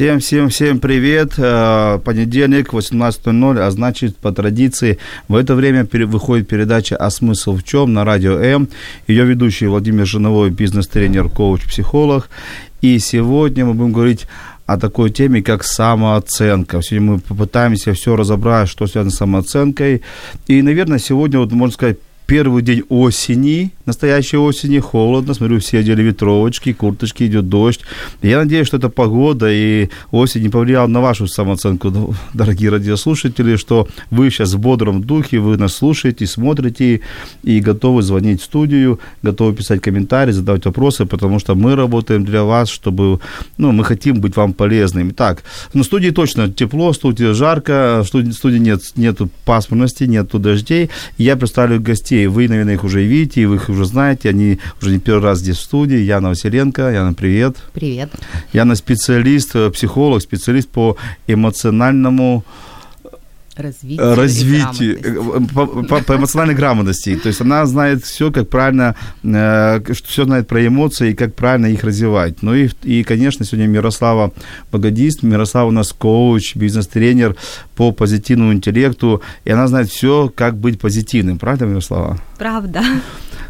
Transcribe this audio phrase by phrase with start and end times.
[0.00, 1.34] Всем, всем, всем привет.
[1.36, 4.96] Э, Понедельник, 18.00, а значит, по традиции,
[5.28, 8.70] в это время выходит передача «А смысл в чем?» на Радио М.
[9.06, 12.30] Ее ведущий Владимир Жиновой, бизнес-тренер, коуч, психолог.
[12.80, 14.26] И сегодня мы будем говорить
[14.64, 16.80] о такой теме, как самооценка.
[16.80, 20.00] Сегодня мы попытаемся все разобрать, что связано с самооценкой.
[20.46, 21.98] И, наверное, сегодня, вот, можно сказать,
[22.30, 27.80] первый день осени, настоящей осени, холодно, смотрю, все одели ветровочки, курточки, идет дождь.
[28.22, 33.88] Я надеюсь, что эта погода и осень не повлияла на вашу самооценку, дорогие радиослушатели, что
[34.12, 37.00] вы сейчас в бодром духе, вы нас слушаете, смотрите
[37.42, 42.44] и готовы звонить в студию, готовы писать комментарии, задавать вопросы, потому что мы работаем для
[42.44, 43.18] вас, чтобы,
[43.58, 45.10] ну, мы хотим быть вам полезными.
[45.10, 45.42] Так,
[45.74, 50.90] ну, в студии точно тепло, в студии жарко, в студии нет, нету пасмурности, нету дождей.
[51.18, 54.98] Я представлю гостей, вы, наверное, их уже видите, вы их уже знаете, они уже не
[54.98, 55.98] первый раз здесь в студии.
[55.98, 57.56] Яна Василенко, Яна, привет.
[57.72, 58.10] Привет.
[58.52, 62.44] Яна специалист, э, психолог, специалист по эмоциональному
[63.56, 64.94] Развитие.
[64.94, 65.50] э, грамотность.
[65.50, 67.16] э, по, по- по эмоциональной грамотности.
[67.16, 71.84] То есть она знает все, как правильно, все знает про эмоции и как правильно их
[71.84, 72.42] развивать.
[72.42, 74.32] Ну и, и, конечно, сегодня Мирослава
[74.72, 75.22] Богодист.
[75.22, 77.36] Мирослава у нас коуч, бизнес-тренер
[77.76, 79.22] по позитивному интеллекту.
[79.44, 81.38] И она знает все, как быть позитивным.
[81.38, 82.18] Правильно, Мирослава?
[82.38, 82.82] Правда.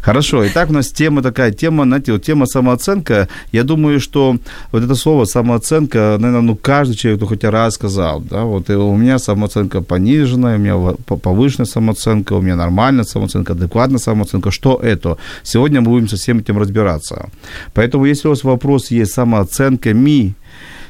[0.01, 3.27] Хорошо, итак, у нас тема такая, тема, знаете, вот тема самооценка.
[3.51, 4.37] Я думаю, что
[4.71, 8.73] вот это слово самооценка, наверное, ну, каждый человек, кто хоть раз сказал, да, вот и
[8.73, 14.49] у меня самооценка пониженная, у меня повышенная самооценка, у меня нормальная самооценка, адекватная самооценка.
[14.49, 15.17] Что это?
[15.43, 17.29] Сегодня мы будем со всем этим разбираться.
[17.73, 20.33] Поэтому, если у вас вопрос есть самооценка ми,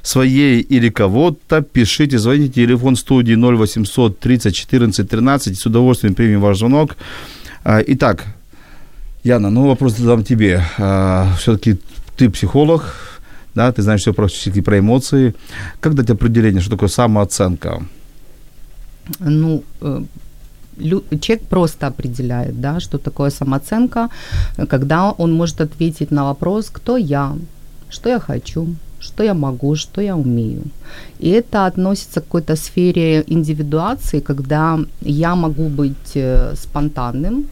[0.04, 6.58] своей или кого-то, пишите, звоните, телефон студии 0800 30 14 13, с удовольствием примем ваш
[6.58, 6.96] звонок.
[7.64, 8.26] А, Итак,
[9.24, 10.64] Яна, ну вопрос задам тебе.
[11.38, 11.78] Все-таки
[12.18, 12.82] ты психолог,
[13.56, 15.34] да, ты знаешь все всё-таки про эмоции.
[15.80, 17.84] Как дать определение, что такое самооценка?
[19.20, 20.04] Ну, э,
[21.20, 24.10] человек просто определяет, да, что такое самооценка,
[24.70, 27.36] когда он может ответить на вопрос, кто я,
[27.90, 28.68] что я хочу,
[29.00, 30.62] что я могу, что я умею.
[31.20, 37.46] И это относится к какой-то сфере индивидуации, когда я могу быть э, спонтанным,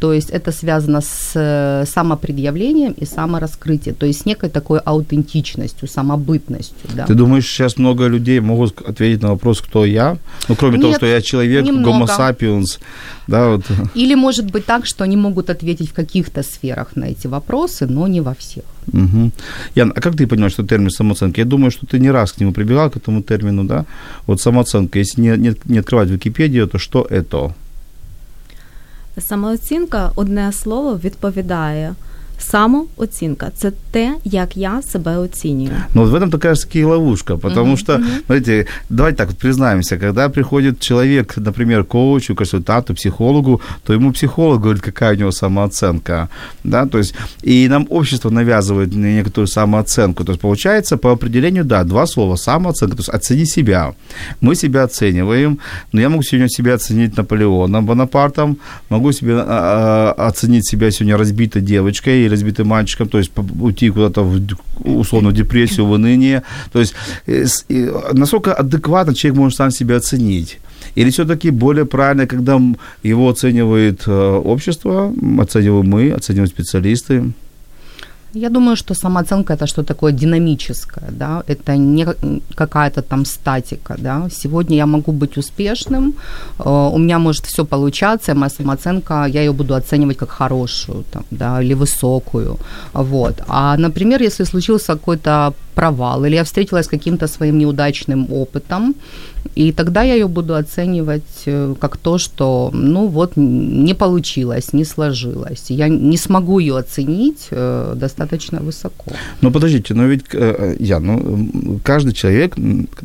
[0.00, 5.88] то есть это связано с э, самопредъявлением и самораскрытием, то есть с некой такой аутентичностью,
[5.88, 6.88] самобытностью.
[6.94, 7.04] Да.
[7.04, 10.16] Ты думаешь, сейчас много людей могут ответить на вопрос, кто я?
[10.48, 11.90] Ну, кроме того, Нет, что я человек, немного.
[11.90, 12.80] гомо сапиенс,
[13.26, 13.64] да, вот.
[13.94, 18.08] Или может быть так, что они могут ответить в каких-то сферах на эти вопросы, но
[18.08, 18.64] не во всех.
[18.92, 19.32] Мгм.
[19.74, 21.40] Ян, а как ты понимаешь, что термин самооценка?
[21.40, 23.84] Я думаю, что ты не раз к нему прибегал, к этому термину, да?
[24.26, 27.54] Вот самооценка, если не, не, не открывать Википедию, то что это?
[29.17, 31.95] Самооцінка одне слово відповідає.
[32.40, 33.50] Самооцінка.
[33.56, 35.70] Це те, як я себе оцінюю.
[35.94, 40.28] Ну, вот в этом такая таки ловушка, потому что, смотрите, давайте так вот признаемся, когда
[40.28, 46.28] приходит человек, например, к коучу, консультанту, психологу, то ему психолог говорит, какая у него самооценка,
[46.64, 51.84] да, то есть, и нам общество навязывает некоторую самооценку, то есть, получается, по определению, да,
[51.84, 53.92] два слова, самооценка, то есть, оцени себя,
[54.40, 55.58] мы себя оцениваем,
[55.92, 58.56] но я могу сегодня себя оценить Наполеоном Бонапартом,
[58.90, 64.22] могу себе а, а, оценить себя сегодня разбитой девочкой разбитым мальчиком, то есть уйти куда-то
[64.22, 64.40] в,
[64.84, 66.42] условно депрессию, в уныние.
[66.72, 66.94] То есть
[67.26, 67.46] э,
[68.12, 70.58] насколько адекватно человек может сам себя оценить?
[70.96, 72.60] Или все-таки более правильно, когда
[73.02, 77.32] его оценивает э, общество, оцениваем мы, оценивают специалисты?
[78.34, 82.18] Я думаю, что самооценка это что такое динамическое, да, это не как-
[82.54, 84.28] какая-то там статика, да.
[84.30, 86.14] Сегодня я могу быть успешным,
[86.58, 91.24] э, у меня может все получаться, моя самооценка, я ее буду оценивать как хорошую, там,
[91.30, 92.56] да, или высокую,
[92.92, 93.34] вот.
[93.48, 98.94] А, например, если случился какой-то провал, или я встретилась с каким-то своим неудачным опытом,
[99.54, 104.84] и тогда я ее буду оценивать э, как то, что, ну вот, не получилось, не
[104.84, 105.70] сложилось.
[105.70, 109.12] Я не смогу ее оценить э, достаточно высоко.
[109.40, 112.54] Ну, подождите, но ведь, э, я, ну, каждый человек,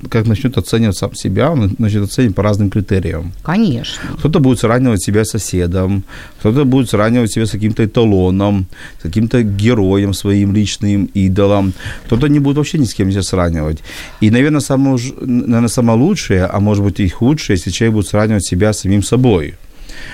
[0.09, 3.31] как начнет оценивать сам себя, он начнет оценивать по разным критериям.
[3.43, 4.01] Конечно.
[4.19, 6.03] Кто-то будет сравнивать себя с соседом,
[6.39, 8.65] кто-то будет сравнивать себя с каким-то эталоном,
[8.99, 11.73] с каким-то героем своим личным, идолом.
[12.05, 13.79] Кто-то не будет вообще ни с кем себя сравнивать.
[14.21, 18.45] И, наверное, самое, наверное, самое лучшее, а может быть и худшее, если человек будет сравнивать
[18.45, 19.55] себя с самим собой.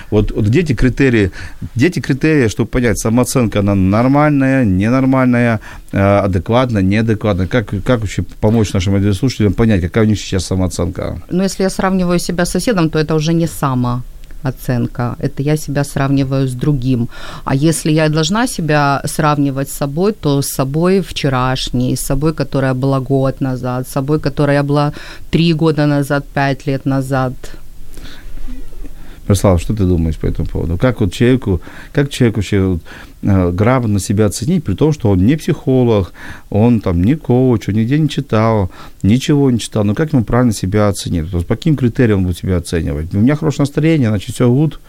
[0.10, 1.32] Вот, вот где критерии,
[1.76, 5.60] где эти критерии, чтобы понять, самооценка, она нормальная, ненормальная,
[5.92, 7.48] э, адекватная, неадекватная?
[7.48, 11.22] Как, как вообще помочь нашим радиослушателям понять, какая у них сейчас самооценка?
[11.30, 14.04] Ну, если я сравниваю себя с соседом, то это уже не само
[14.44, 15.16] оценка.
[15.20, 17.10] Это я себя сравниваю с другим.
[17.46, 22.74] А если я должна себя сравнивать с собой, то с собой вчерашней, с собой, которая
[22.74, 24.94] была год назад, с собой, которая была
[25.32, 27.34] три года назад, пять лет назад.
[29.32, 30.78] Ярослав, что ты думаешь по этому поводу?
[30.78, 31.62] Как вот человеку,
[31.94, 32.82] как человеку вообще вот,
[33.24, 36.14] э, грамотно себя оценить, при том, что он не психолог,
[36.50, 38.70] он там не коуч, он нигде не читал,
[39.04, 41.32] ничего не читал, но как ему правильно себя оценить?
[41.32, 43.14] То есть по каким критериям он будет себя оценивать?
[43.14, 44.80] У меня хорошее настроение, значит, все гуд,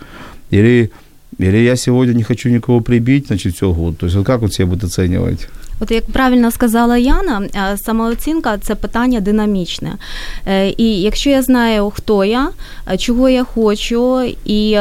[0.50, 0.90] или,
[1.39, 3.97] или я сегодня не хочу никого прибить, значит, все гуд.
[3.97, 5.47] То есть вот как вот себя будет оценивать?
[5.79, 9.93] От як правильно сказала Яна, е, самооцінка це питання динамічне.
[10.47, 12.49] Е, І якщо я знаю, хто я,
[12.93, 14.77] е, чого я хочу і.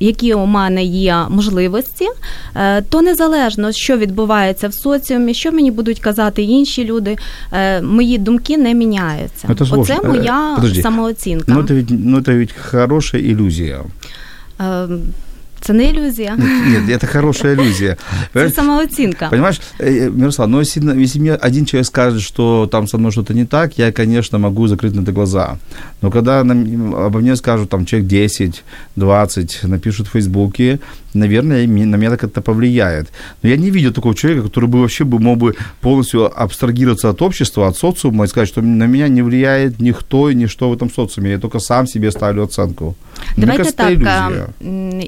[0.00, 2.06] Які у мене є можливості,
[2.88, 7.16] то незалежно, що відбувається в соціумі, що мені будуть казати інші люди,
[7.82, 9.48] мої думки не міняються.
[9.48, 10.82] Это Оце моя Подожди.
[10.82, 11.44] самооцінка.
[11.48, 13.80] Ну, это ведь, ну, это ведь хорошая иллюзия.
[15.60, 16.36] Це не ілюзія.
[16.66, 17.96] Нет, это хорошая иллюзия.
[18.32, 19.28] Це самооцінка.
[19.30, 23.34] Понимаешь, э, Мирослав, но если, если мне один человек скажет, что там со мной что-то
[23.34, 25.56] не так, я, конечно, могу закрыть на это глаза.
[26.02, 28.64] Но когда нам, обо мне скажут там человек 10,
[28.96, 30.78] 20, напишут в Фейсбуке,
[31.14, 33.08] наверное, на меня так это повлияет.
[33.42, 37.22] Но я не видел такого человека, который бы вообще бы мог бы полностью абстрагироваться от
[37.22, 40.90] общества, от социума и сказать, что на меня не влияет никто и ничто в этом
[40.90, 41.30] социуме.
[41.30, 42.94] Я только сам себе ставлю оценку.
[43.36, 44.32] Давайте кажется, так,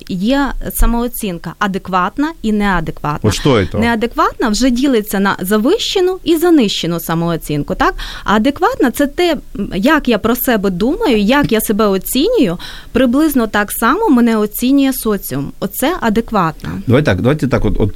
[0.08, 3.20] є самооцінка адекватна і неадекватна.
[3.22, 3.80] Вот що это?
[3.80, 7.74] Неадекватна вже ділиться на завищену і занищену самооцінку.
[7.74, 7.94] Так?
[8.24, 9.36] А адекватна це те,
[9.74, 12.58] як я про себе думаю, як я себе оцінюю,
[12.92, 15.52] приблизно так само мене оцінює соціум.
[15.60, 16.81] Оце адекватно.
[16.87, 17.95] Давай так, давайте так, от, от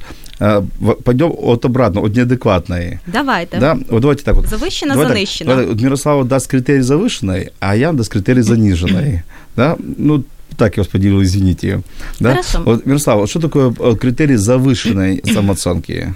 [1.04, 3.00] пойдем от обратно, от неадекватной.
[3.06, 3.58] Давайте.
[3.58, 3.78] Да?
[3.88, 4.46] Вот давайте так вот.
[4.46, 5.56] Завышено, давай занищено.
[5.56, 9.22] Так, вот Мирослава даст критерий завышенной, а я даст критерий заниженной.
[9.56, 9.76] Да?
[9.78, 10.24] Ну,
[10.56, 11.82] так я вас поделил, извините.
[12.20, 12.30] Да?
[12.30, 12.62] Хорошо.
[12.64, 16.14] Вот, Мирослава, что такое критерий завышенной самооценки?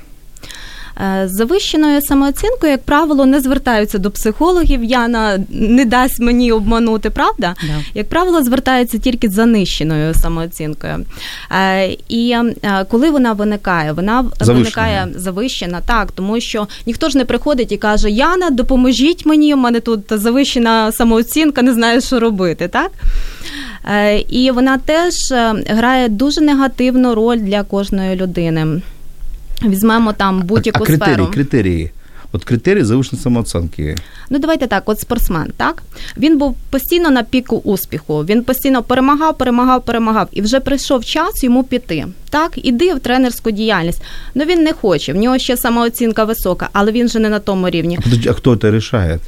[1.00, 4.84] Е, з завищеною самооцінкою, як правило, не звертаються до психологів.
[4.84, 7.54] Яна не дасть мені обманути, правда?
[7.62, 7.74] Да.
[7.94, 11.06] Як правило, звертаються тільки з занищеною самооцінкою.
[11.52, 12.30] Е, і
[12.62, 14.58] е, коли вона виникає, вона завищена.
[14.58, 19.56] виникає завищена, так, тому що ніхто ж не приходить і каже: Яна, допоможіть мені, у
[19.56, 22.68] мене тут завищена самооцінка, не знаю, що робити.
[22.68, 22.90] так?
[24.28, 25.14] І вона теж
[25.66, 28.80] грає дуже негативну роль для кожної людини.
[29.62, 31.30] Візьмемо там будь-яку а, а критерії, сферу.
[31.32, 31.90] критерії.
[32.32, 33.96] От критерії завищеної самооцінки.
[34.30, 35.82] Ну, давайте так, от спортсмен, так?
[36.16, 38.24] Він був постійно на піку успіху.
[38.24, 40.28] Він постійно перемагав, перемагав, перемагав.
[40.32, 42.06] І вже прийшов час йому піти.
[42.30, 44.02] Так, іди в тренерську діяльність.
[44.34, 45.12] Ну він не хоче.
[45.12, 47.98] В нього ще самооцінка висока, але він же не на тому рівні.
[48.26, 49.18] А, а хто це рішає?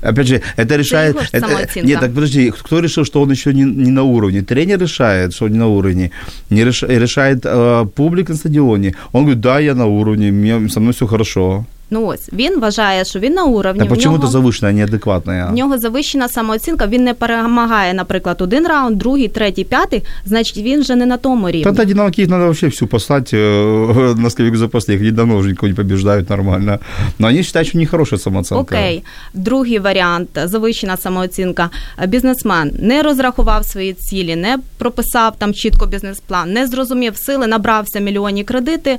[0.00, 1.16] Опять же, это решает...
[1.32, 4.42] Это, это, нет, так подожди, кто решил, что он еще не, не на уровне?
[4.42, 6.10] Тренер решает, что он не на уровне.
[6.50, 8.94] Не реш, решает э, публика на стадионе.
[9.12, 11.66] Он говорит, да, я на уровне, мне, со мной все хорошо.
[11.90, 13.88] Ну ось він вважає, що він на уровні.
[13.92, 15.48] А чому це завищена, неадекватна?
[15.52, 16.86] В нього завищена самооцінка.
[16.86, 20.02] Він не перемагає, наприклад, один раунд, другий, третій, п'ятий.
[20.24, 21.64] Значить, він вже не на тому рівні.
[21.64, 25.00] Тогда динамики их надо вообще всю послать э, на скамейку запасных.
[25.00, 26.78] Они давно уже никого не побеждают нормально.
[27.18, 28.76] Но они считают, что у них хорошая самооценка.
[28.76, 29.04] Окей.
[29.34, 31.70] Другий варіант завищена самооцінка.
[32.06, 38.44] Бізнесмен не розрахував свої цілі, не прописав там чітко бізнес-план, не зрозумів сили, набрався мільйонні
[38.44, 38.98] кредити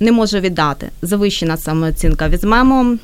[0.00, 0.90] не може віддати.
[1.02, 2.28] Завищена самооцінка.
[2.28, 2.96] Візьмемо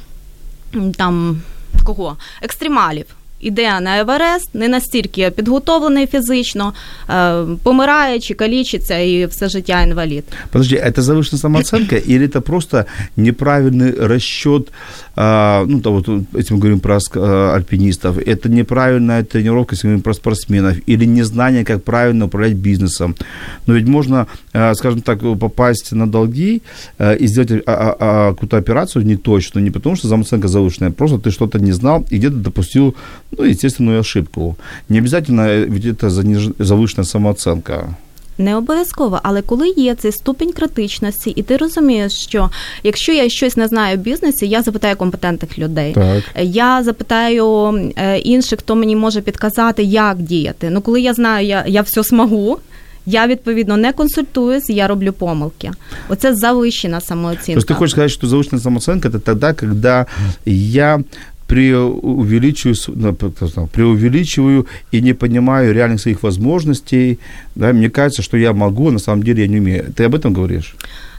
[0.96, 1.42] там
[1.84, 2.16] кого?
[2.42, 3.06] Екстремалів.
[3.44, 6.72] іде на Еверест, не настільки підготовлений фізично,
[7.10, 10.24] е, помирає чи калічиться і все життя інвалід.
[10.50, 12.84] Подожди, это завышенная самооценка или это просто
[13.16, 14.68] неправильный расчет,
[15.16, 19.88] а, ну, то вот этим мы говорим про ск- а, альпинистов, это неправильная тренировка, если
[19.88, 23.14] мы говорим про спортсменов, или незнание, как правильно управлять бизнесом.
[23.66, 26.62] Но ведь можно, а, скажем так, попасть на долги
[26.98, 30.90] а, и сделать а, а, а, какую-то операцию не точно, не потому что самооценка завышенная,
[30.90, 32.94] просто ты что-то не знал и где-то допустил,
[33.38, 34.56] ну, естественную ошибку.
[34.88, 36.50] Не обязательно, э, ведь это заниж...
[36.58, 37.96] завышенная самооценка.
[38.40, 42.50] Не обов'язково, але коли є цей ступінь критичності, і ти розумієш, що
[42.82, 45.92] якщо я щось не знаю в бізнесі, я запитаю компетентних людей.
[45.92, 46.24] Так.
[46.42, 50.70] Я запитаю е, інших, хто мені може підказати, як діяти.
[50.70, 52.58] Ну, коли я знаю, я, я все змогу.
[53.06, 55.70] Я відповідно не консультуюсь, я роблю помилки.
[56.08, 57.58] Оце завищена То самооцінка.
[57.58, 60.06] есть ты хочешь сказать, что завышенная самооценка это тогда, когда
[60.46, 61.00] я
[61.46, 67.18] преувеличиваю, с- ну, как сказал, преувеличиваю и не понимаю реальных своих возможностей.
[67.56, 69.84] Да, мне кажется, что я могу, а на самом деле я не умею.
[69.96, 70.74] Ты об этом говоришь?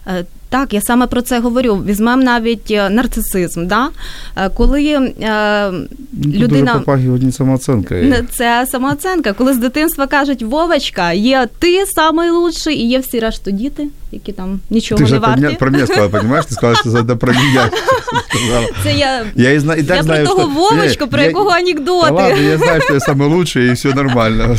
[0.07, 1.75] Е, Так, я саме про це говорю.
[1.75, 3.67] Візьмемо навіть е, нарцисизм.
[3.67, 3.89] Да?
[4.37, 4.83] Е, Коли
[5.21, 8.03] е, Ну, тут уже людина попахивает не самооценкой.
[8.03, 9.33] Не, Це самооценка.
[9.33, 14.31] Коли з дитинства кажуть, Вовочка, є ти самий лучший, і є всі решту діти, які
[14.31, 15.41] там нічого Ты не же про варті.
[15.43, 16.45] меня, про меня сказала, понимаешь?
[16.45, 17.69] Ты сказала, что это про меня.
[18.29, 18.67] сказала.
[18.83, 20.59] Це я, Я и, зна- и так я знаю, про того что...
[20.61, 22.11] Вовочку, Не, про я- якого Да анекдоти.
[22.13, 24.57] ладно, я знаю, что я самый лучший, и все нормально.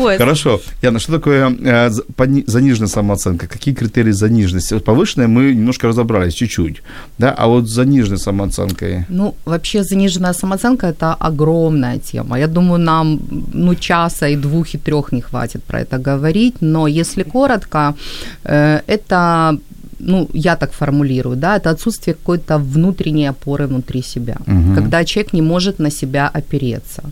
[0.00, 0.18] Ось.
[0.18, 0.60] Хорошо.
[0.82, 3.46] Яна, что такое э, за- пони- заниженная самооценка?
[3.46, 4.74] Какие критерии заниженности?
[4.74, 6.82] Вот повышенная мы немножко разобрались, чуть-чуть.
[7.18, 7.34] Да?
[7.38, 9.04] А вот с заниженной самооценкой?
[9.08, 12.38] Ну, вообще заниженная самооценка – это огромная тема.
[12.38, 13.18] Я думаю, нам
[13.54, 17.94] ну, часа и двух, и трех не хватит про это говорить, но если коротко,
[18.41, 19.57] э, это
[20.05, 24.75] ну, я так формулирую, да, это отсутствие какой-то внутренней опоры внутри себя, Мгм.
[24.75, 27.03] когда человек не может на себя опереться.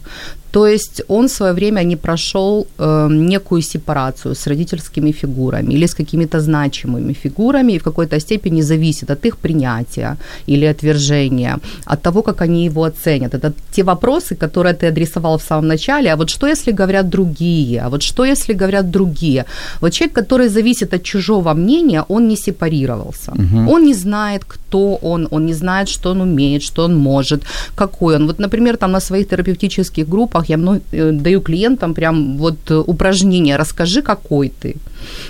[0.51, 5.86] То есть он в свое время не прошел э, некую сепарацию с родительскими фигурами или
[5.86, 10.17] с какими-то значимыми фигурами и в какой-то степени зависит от их принятия
[10.50, 13.34] или отвержения, от того, как они его оценят.
[13.34, 16.12] Это те вопросы, которые ты адресовал в самом начале.
[16.12, 17.81] А вот что, если говорят другие?
[17.81, 19.46] А вот что, если говорят другие?
[19.81, 23.31] Вот человек, который зависит от чужого мнения, он не сепарировался.
[23.72, 27.43] Он не знает, кто он, он не знает, что он умеет, что он может,
[27.75, 28.27] какой он.
[28.27, 32.84] Вот, например, там на своих терапевтических группах я мно- э, даю клиентам прям вот э,
[32.88, 34.76] упражнение «Расскажи, какой ты».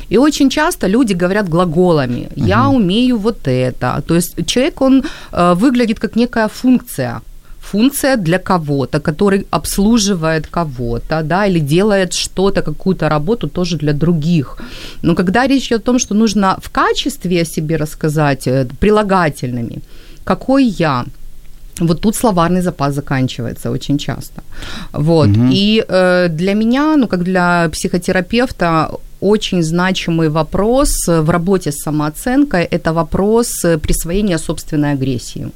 [0.09, 4.01] И очень часто люди говорят глаголами «я умею вот это».
[4.07, 7.21] То есть человек, он э, выглядит как некая функция,
[7.59, 14.57] функция для кого-то, который обслуживает кого-то, да, или делает что-то, какую-то работу тоже для других.
[15.03, 18.47] Но когда речь идет о том, что нужно в качестве о себе рассказать
[18.79, 19.81] прилагательными,
[20.23, 21.05] какой я,
[21.79, 24.41] вот тут словарный запас заканчивается очень часто.
[24.93, 25.29] Вот.
[25.53, 28.89] И э, для меня, ну, как для психотерапевта,
[29.21, 35.51] очень значимый вопрос в работе с самооценкой– это вопрос э, присвоения собственной агрессии.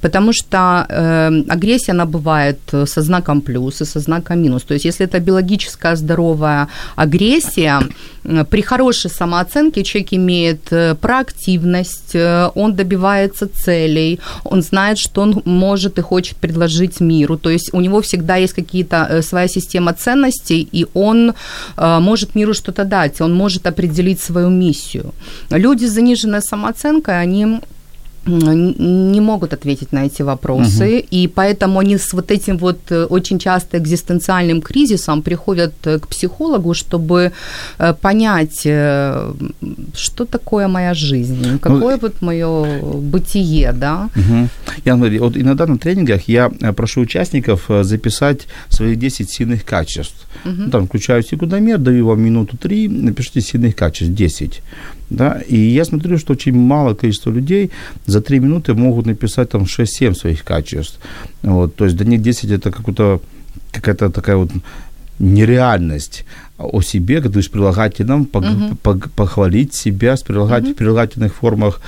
[0.00, 4.62] Потому что э, агрессия, она бывает э, со знаком плюс и со знаком минус.
[4.62, 7.80] То есть, если это биологическая здоровая агрессия,
[8.24, 12.16] э, при хорошей самооценке человек имеет э, проактивность,
[12.54, 17.36] он добивается целей, он знает, что он может и хочет предложить миру.
[17.36, 21.34] То есть, у него всегда есть какие-то своя система ценностей, и он
[21.76, 25.12] может миру что-то дать, он может определить свою миссию.
[25.50, 27.60] Люди с заниженной самооценкой, они
[28.26, 33.38] не могут ответить на эти вопросы, и поэтому они с вот этим вот э, очень
[33.38, 37.32] часто экзистенциальным кризисом приходят э, к психологу, чтобы
[37.78, 38.60] э, понять,
[39.94, 44.08] что такое моя жизнь, какое вот мое бытие, да.
[44.16, 44.48] Мгм.
[44.84, 50.26] Я вот иногда на тренингах я прошу участников записать свои 10 сильных качеств.
[50.44, 54.62] Ну, там включаю секундомер, даю вам минуту три, напишите сильных качеств 10.
[55.10, 55.40] Да?
[55.50, 57.70] И я смотрю, что очень мало количество людей
[58.06, 60.98] за 3 минуты могут написать там 6-7 своих качеств.
[61.42, 62.70] Вот, то есть для них 10 это
[63.72, 64.50] какая-то такая вот
[65.18, 66.24] нереальность
[66.58, 68.44] о себе, когда с прилагательным, пог-
[68.82, 71.80] пог- похвалить себя с прилагать- в прилагательных формах.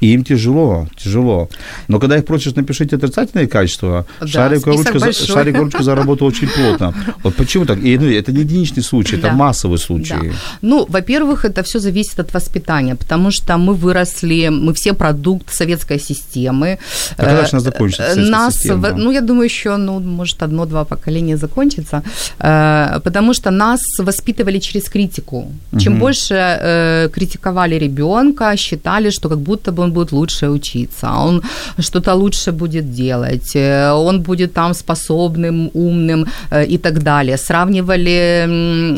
[0.00, 1.48] И им тяжело, тяжело.
[1.88, 5.52] Но когда их просишь напишите отрицательные качества, Да, список ручка, большой.
[5.52, 6.94] ручка заработала очень плотно.
[7.24, 7.78] Вот почему так?
[7.84, 9.32] И, ну, это не единичный случай, это Да.
[9.32, 10.14] массовый случай.
[10.22, 10.36] Да.
[10.62, 15.98] Ну, во-первых, это все зависит от воспитания, потому что мы выросли, мы все продукт советской
[15.98, 16.78] системы.
[17.16, 18.90] А когда же Э, она закончится, э, Нас, система?
[18.96, 22.02] ну, я думаю, еще, ну, может, одно-два поколения закончится,
[22.38, 25.52] э, потому что нас воспитывали через критику.
[25.80, 31.10] Чем больше э, критиковали ребенка, считали, что как будто бы он он будет лучше учиться,
[31.10, 31.42] он
[31.80, 37.36] что-то лучше будет делать, э, он будет там способным, умным э, и так далее.
[37.36, 38.46] Сравнивали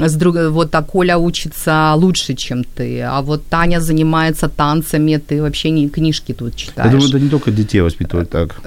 [0.06, 0.36] с друг...
[0.50, 5.88] вот так Коля учится лучше, чем ты, а вот Таня занимается танцами, ты вообще не
[5.88, 6.92] книжки тут читаешь.
[6.92, 8.60] Я думаю, это не только детей воспитывать так.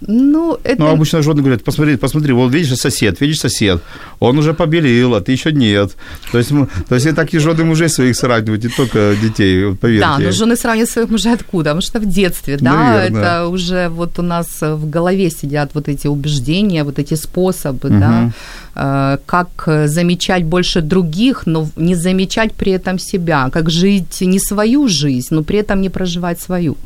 [0.00, 0.82] Ну, это...
[0.82, 3.82] Ну, обычно жены говорят, посмотри, посмотри, вот видишь сосед, видишь сосед,
[4.20, 5.96] он уже побелел, а ты еще нет.
[6.32, 6.52] То есть,
[6.88, 10.06] то есть так и жены мужей своих сравнивают, не только детей, поверьте.
[10.06, 11.70] Да, но жены сравнивают своих мужей откуда?
[11.70, 13.20] Потому что в детстве, да, Наверное.
[13.20, 17.98] это уже вот у нас в голове сидят вот эти убеждения, вот эти способы, угу.
[17.98, 18.32] да,
[18.76, 25.34] как замечать больше других, но не замечать при этом себя, как жить не свою жизнь,
[25.34, 26.76] но при этом не проживать свою.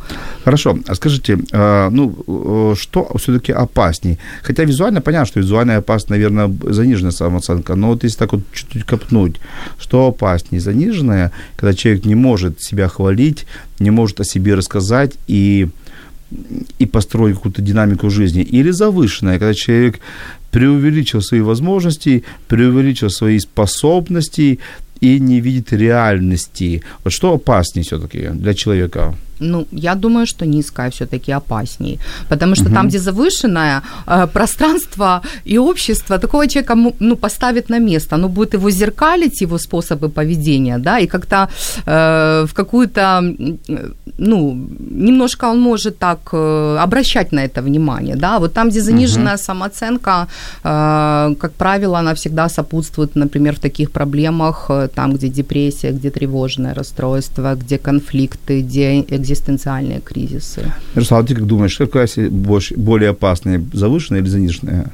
[0.45, 4.19] Хорошо, а скажите, э, ну, э, что все-таки опасней?
[4.43, 8.85] Хотя визуально понятно, что визуально опасно, наверное, заниженная самооценка, но вот если так вот чуть-чуть
[8.85, 9.41] копнуть,
[9.79, 10.61] что опаснее?
[10.61, 13.47] Заниженная, когда человек не может себя хвалить,
[13.81, 15.69] не может о себе рассказать и
[16.79, 20.01] и построить какую-то динамику жизни, или завышенная, когда человек
[20.51, 24.59] преувеличил свои возможности, преувеличил свои способности
[25.01, 26.83] и не видит реальности.
[27.05, 29.15] Вот что опаснее все-таки для человека?
[29.41, 31.99] Ну, я думаю, что низкая все-таки опаснее.
[32.29, 32.75] Потому что угу.
[32.75, 38.15] там, где завышенное э, пространство и общество, такого человека ну, поставит на место.
[38.17, 41.49] Оно будет его зеркалить, его способы поведения, да, и как-то
[41.87, 43.23] э, в какую-то,
[44.19, 48.39] ну, немножко он может так э, обращать на это внимание, да.
[48.39, 49.43] Вот там, где заниженная угу.
[49.43, 50.27] самооценка,
[50.65, 56.11] э, как правило, она всегда сопутствует, например, в таких проблемах, э, там, где депрессия, где
[56.11, 60.72] тревожное расстройство, где конфликты, где экзистенциальные кризисы.
[60.96, 62.08] Ярослав, ты как думаешь, какая
[62.78, 64.92] более опасная, завышенная или заниженная?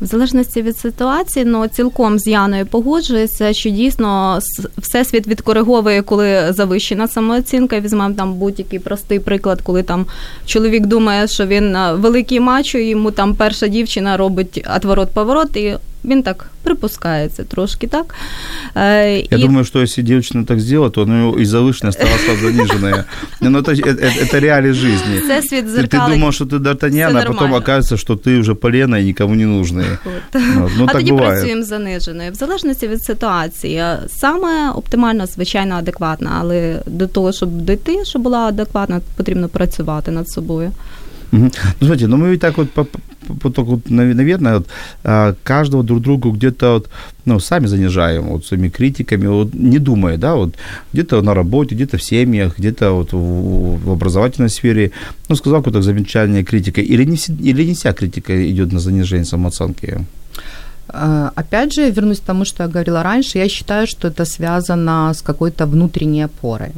[0.00, 4.38] В залежності від ситуації, ну цілком з Яною погоджується, що дійсно
[4.78, 7.80] всесвіт відкориговує, коли завищена самооцінка.
[7.80, 10.06] Візьмемо там будь-який простий приклад, коли там
[10.46, 16.46] чоловік думає, що він великий мачо, йому там перша дівчина робить отворот-поворот, і він так
[16.62, 18.14] припускається трошки, так?
[18.74, 19.38] Я и...
[19.38, 23.04] думаю, что если девочка так сделала, то ну, и завышенная стала сразу заниженная.
[23.40, 25.20] Но ну, это, это, это реалии жизни.
[25.26, 29.00] Це світ ты, ты думал, что ты Д'Артаньян, а потом оказывается, что ты уже полена
[29.00, 29.86] и никому не нужный.
[30.34, 31.30] Ну, а так тоді буває.
[31.30, 32.32] працюємо заниженою.
[32.32, 33.84] В залежності від ситуації.
[34.08, 40.30] Саме оптимально, звичайно, адекватна, але до того, щоб дойти, щоб була адекватна, потрібно працювати над
[40.30, 40.72] собою.
[41.32, 41.50] Угу.
[41.80, 42.68] Ну, смотрите, ну мы ведь так вот,
[43.27, 44.67] вот, наверное, вот,
[45.03, 46.89] а, каждого друг другу где-то вот,
[47.25, 50.55] ну, сами занижаем вот своими критиками, вот, не думая, да, вот
[50.93, 54.91] где-то на работе, где-то в семьях, где-то вот в, в образовательной сфере,
[55.29, 57.17] ну, сказал какое-то замечание критика, или не,
[57.49, 60.05] или не вся критика идет на занижение самооценки?
[60.93, 65.13] Э, опять же, вернусь к тому, что я говорила раньше, я считаю, что это связано
[65.13, 66.71] с какой-то внутренней опорой.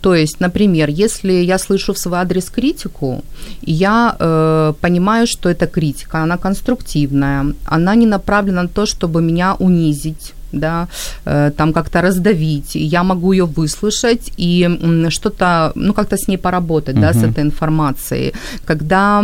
[0.00, 3.22] То есть, например, если я слышу в свой адрес критику,
[3.62, 9.54] я э, понимаю, что эта критика, она конструктивная, она не направлена на то, чтобы меня
[9.58, 10.88] унизить, да,
[11.24, 14.68] э, там как-то раздавить, я могу ее выслушать и
[15.08, 17.00] что-то, ну, как-то с ней поработать, uh-huh.
[17.00, 18.32] да, с этой информацией.
[18.64, 19.22] Когда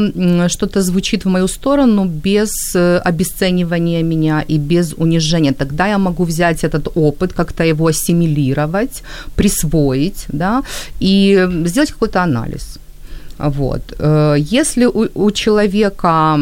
[0.48, 6.24] что-то звучит в мою сторону без э, обесценивания меня и без унижения, тогда я могу
[6.24, 9.02] взять этот опыт, как-то его ассимилировать,
[9.36, 10.62] присвоить, да,
[11.00, 12.78] и сделать какой-то анализ.
[13.42, 13.94] Вот.
[13.98, 16.38] Э, если у, у человека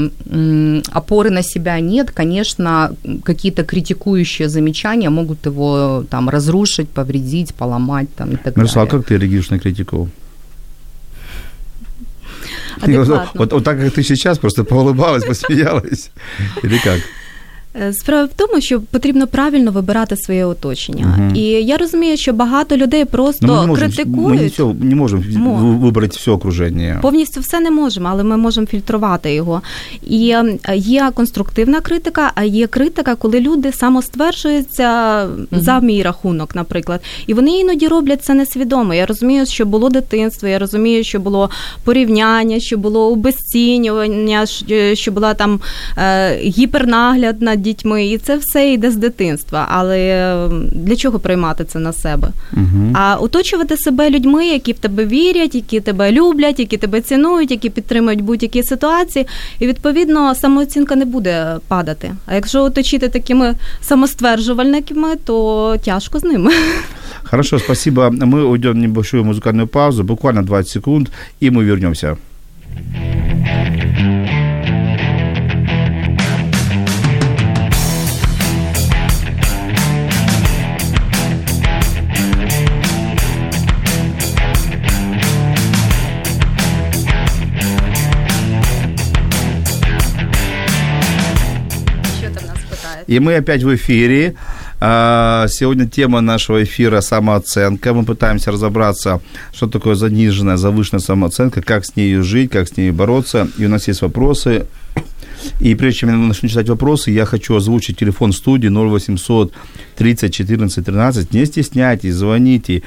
[0.92, 2.92] опоры на себя нет, конечно,
[3.24, 9.02] какие-то критикующие замечания могут его там разрушить, повредить, поломать там, и так Мирослав, далее.
[9.02, 10.08] как ты реагируешь на критику?
[12.80, 13.30] Адекватно.
[13.34, 16.10] Вот, вот так, как ты сейчас, просто поулыбалась, посмеялась?
[16.62, 17.00] Или как?
[17.76, 21.18] Е, справа в тому, що потрібно правильно вибирати своє оточення.
[21.18, 21.36] Угу.
[21.36, 24.28] І я розумію, що багато людей просто ну, ми не можемо, критикують.
[24.28, 25.82] Ми не, все, не можемо Мож.
[25.82, 26.98] вибрати все окруження.
[27.02, 29.62] Повністю все не можемо, але ми можемо фільтрувати його.
[30.02, 35.46] І е, є конструктивна критика, а є критика, коли люди самостверджуються угу.
[35.62, 37.00] за мій рахунок, наприклад.
[37.26, 38.94] І вони іноді роблять це несвідомо.
[38.94, 41.50] Я розумію, що було дитинство, я розумію, що було
[41.84, 44.46] порівняння, що було обезцінювання,
[44.94, 45.60] що була там
[45.98, 49.67] е, гіпернагляд на дітьми, і це все йде з дитинства.
[49.69, 52.27] Але для чого приймати це на себе?
[52.53, 52.91] Угу.
[52.93, 57.69] А оточувати себе людьми, які в тебе вірять, які тебе люблять, які тебе цінують, які
[57.69, 59.27] підтримують будь-які ситуації,
[59.59, 62.11] і відповідно самооцінка не буде падати.
[62.25, 66.51] А якщо оточити такими самостверджувальниками, то тяжко з ними.
[67.23, 68.01] Хорошо, спасибо.
[68.01, 71.09] Мы уйдем в небольшую музыкальную паузу, буквально 20 секунд,
[71.41, 72.17] и мы вернемся.
[93.08, 94.34] И мы опять в эфире.
[94.80, 97.94] А, сегодня тема нашего эфира самооценка.
[97.94, 99.20] Мы пытаемся разобраться,
[99.52, 103.48] что такое заниженная, завышенная самооценка, как с ней жить, как с ней бороться.
[103.56, 104.66] И у нас есть вопросы.
[105.60, 109.52] И прежде чем я начну читать вопросы, я хочу озвучить телефон студии 0800
[109.96, 111.32] 30 14 13.
[111.32, 112.82] Не стесняйтесь, звоните.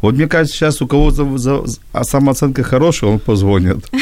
[0.00, 3.84] Вот мне кажется, сейчас у кого за, за, а самооценка хорошая, он позвонит.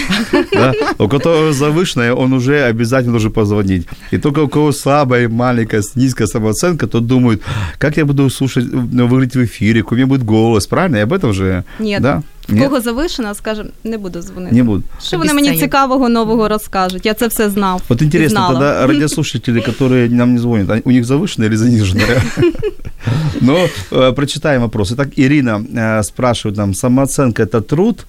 [0.53, 0.74] Да?
[0.98, 3.87] У кого завышенная, он уже обязательно должен позвонить.
[4.11, 7.42] И только у кого слабая, маленькая, низкая самооценка, тот думает,
[7.79, 10.96] как я буду слушать, выглядеть в эфире, какой у меня будет голос, правильно?
[10.96, 11.64] И об этом же.
[11.79, 12.03] Нет.
[12.03, 12.22] Да?
[12.50, 14.54] В кого завишена, скажем, не буду дзвонити.
[14.56, 14.82] Не буду.
[15.02, 17.06] Що вони мені цікавого нового розкажуть?
[17.06, 17.82] Я це все знав.
[17.88, 18.52] Вот интересно, знала.
[18.52, 22.22] тогда радиослушатели, которые нам не звонят, они- у них завышенная или заниженная?
[23.40, 23.56] Но
[23.92, 24.92] э, прочитаем вопрос.
[24.92, 28.06] Итак, Ирина э, спрашивает нам, самооценка– это труд,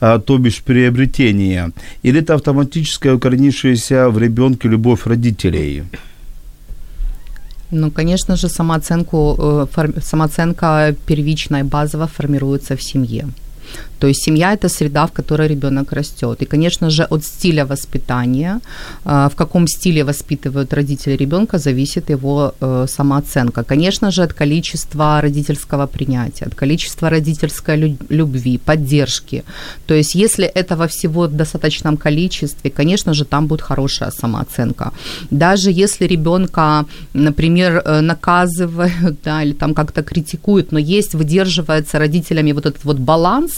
[0.00, 1.70] а, то бишь приобретение,
[2.04, 5.82] или это автоматическая укоренившаяся в ребенке любовь родителей?
[7.70, 13.24] Ну, конечно же, самооценку, э, фор- самооценка первичная и базово формируется в семье.
[13.98, 16.42] То есть семья– это среда, в которой ребенок растет.
[16.42, 18.60] И, конечно же, от стиля воспитания,
[19.04, 23.64] э, в каком стиле воспитывают родители ребенка, зависит его э, самооценка.
[23.64, 29.42] Конечно же, от количества родительского принятия, от количества родительской лю- любви, поддержки.
[29.86, 34.92] То есть если этого всего в достаточном количестве, конечно же, там будет хорошая самооценка.
[35.30, 42.52] Даже если ребенка, например, э, наказывают, да, или там как-то критикуют, но есть, выдерживается родителями
[42.52, 43.53] вот этот вот баланс,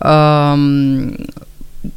[0.00, 1.16] эм,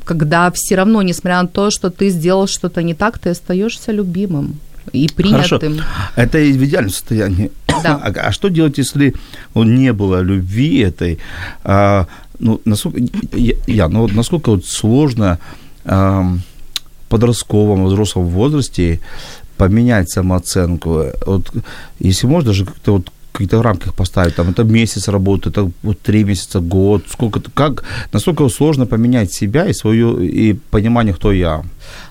[0.05, 4.59] когда все равно, несмотря на то, что ты сделал что-то не так, ты остаешься любимым
[4.93, 5.59] и Хорошо.
[5.59, 5.85] принятым.
[6.15, 7.51] Это и в идеальном состоянии.
[7.83, 7.99] Да.
[8.03, 9.13] А, а что делать, если
[9.53, 11.19] ну, не было любви этой?
[11.63, 12.07] А,
[12.39, 12.99] ну, насколько,
[13.33, 15.39] я, я, ну, вот насколько вот сложно
[15.83, 16.39] в
[17.09, 18.99] подростковом, взрослом возрасте
[19.57, 21.05] поменять самооценку?
[21.25, 21.51] Вот,
[21.99, 26.23] если можно даже как-то вот каких-то рамках поставить, там, это месяц работы, это вот три
[26.23, 31.63] месяца, год, сколько, как, насколько сложно поменять себя и свое, и понимание, кто я?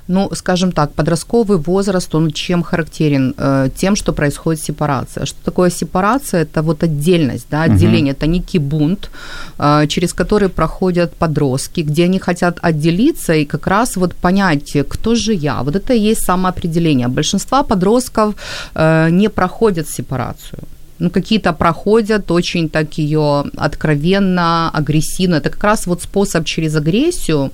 [0.08, 3.34] Ну, скажем так, подростковый возраст, он чем характерен?
[3.38, 5.26] Э, Тем, что происходит сепарация.
[5.26, 6.42] Что такое сепарация?
[6.42, 8.12] Это вот отдельность, да, отделение.
[8.12, 9.10] Это некий бунт,
[9.58, 15.14] э, через который проходят подростки, где они хотят отделиться и как раз вот понять, кто
[15.14, 15.62] же я.
[15.62, 17.08] Вот это и есть самоопределение.
[17.08, 18.34] Большинство подростков
[18.74, 20.58] э, не проходят сепарацию
[20.98, 25.36] ну, какие-то проходят очень так ее откровенно, агрессивно.
[25.36, 27.50] Это как раз вот способ через агрессию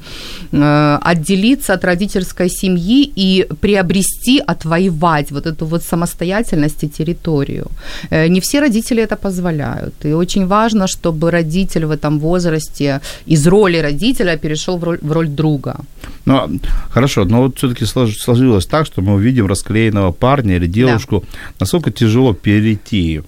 [0.52, 7.66] э, отделиться от родительской семьи и приобрести, отвоевать вот эту вот самостоятельность и территорию.
[8.10, 9.94] Э, не все родители это позволяют.
[10.04, 15.12] И очень важно, чтобы родитель в этом возрасте из роли родителя перешел в роль, в
[15.12, 15.76] роль друга.
[16.26, 21.24] Ну, хорошо, но вот все-таки сложилось так, что мы увидим расклеенного парня или девушку.
[21.60, 23.22] Насколько тяжело перейти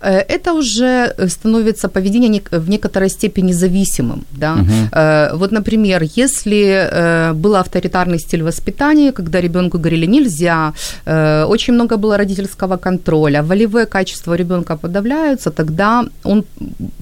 [0.00, 4.24] это уже становится поведение в некоторой степени зависимым.
[4.32, 4.56] Да?
[4.92, 10.72] Э, Вот, например, если э, был авторитарный стиль воспитания, когда ребенку говорили нельзя,
[11.06, 16.44] э, очень много было родительского контроля, волевые качества ребенка подавляются, тогда он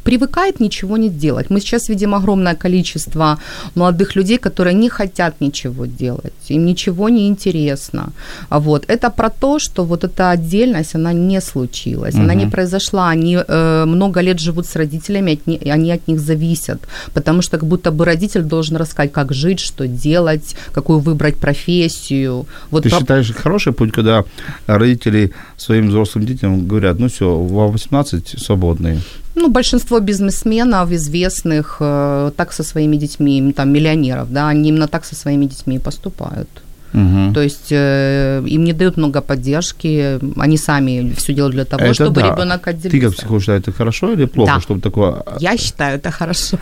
[0.05, 1.51] привыкает ничего не делать.
[1.51, 3.39] Мы сейчас видим огромное количество
[3.75, 8.13] молодых людей, которые не хотят ничего делать, им ничего не интересно.
[8.49, 8.85] А Вот.
[8.89, 12.84] Это про то, что вот эта отдельность, она не случилась, она не произошла.
[12.93, 16.79] Они э, много лет живут с родителями, от ни- они от них зависят,
[17.15, 22.47] потому что как будто бы родитель должен рассказать, как жить, что делать, какую выбрать профессию.
[22.71, 24.25] Вот Ты про- считаешь хороший путь, когда
[24.67, 29.01] родители своим взрослым детям говорят, ну все, вам 18 свободные?
[29.37, 35.05] Ну, большинство бизнесменов известных э, так со своими детьми, там, миллионеров, да, они именно так
[35.05, 36.49] со своими детьми и поступают.
[36.95, 37.35] Угу.
[37.35, 41.95] То есть э, им не дают много поддержки, они сами все делают для того, Это
[41.95, 42.31] чтобы да.
[42.31, 43.01] ребенок Ты отделился.
[43.09, 44.61] как психолог считаешь, это хорошо или плохо, Да.
[44.61, 45.23] чтобы такое...
[45.41, 46.57] Я считаю, это хорошо.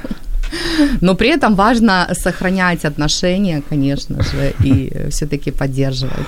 [1.01, 6.27] Но при этом важно сохранять отношения, конечно же, и все-таки поддерживать.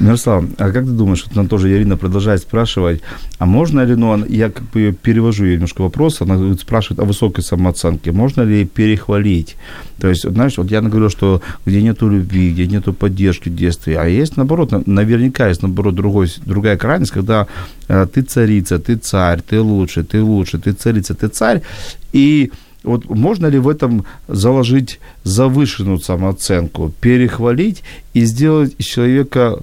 [0.00, 3.00] Мирослав, а как ты думаешь, вот нам тоже Ирина продолжает спрашивать,
[3.38, 7.44] а можно ли, ну, я как бы перевожу ей немножко вопрос, она спрашивает о высокой
[7.44, 9.56] самооценке, можно ли перехвалить?
[10.00, 13.98] То есть, знаешь, вот я говорю, что где нету любви, где нету поддержки в детстве,
[13.98, 17.46] а есть, наоборот, на- наверняка есть, наоборот, другой, другая крайность, когда
[17.88, 21.62] э, ты царица, ты царь, ты лучше, ты лучше, ты царица, ты царь,
[22.12, 22.50] и
[22.82, 27.82] вот можно ли в этом заложить завышенную самооценку, перехвалить
[28.14, 29.60] и сделать из человека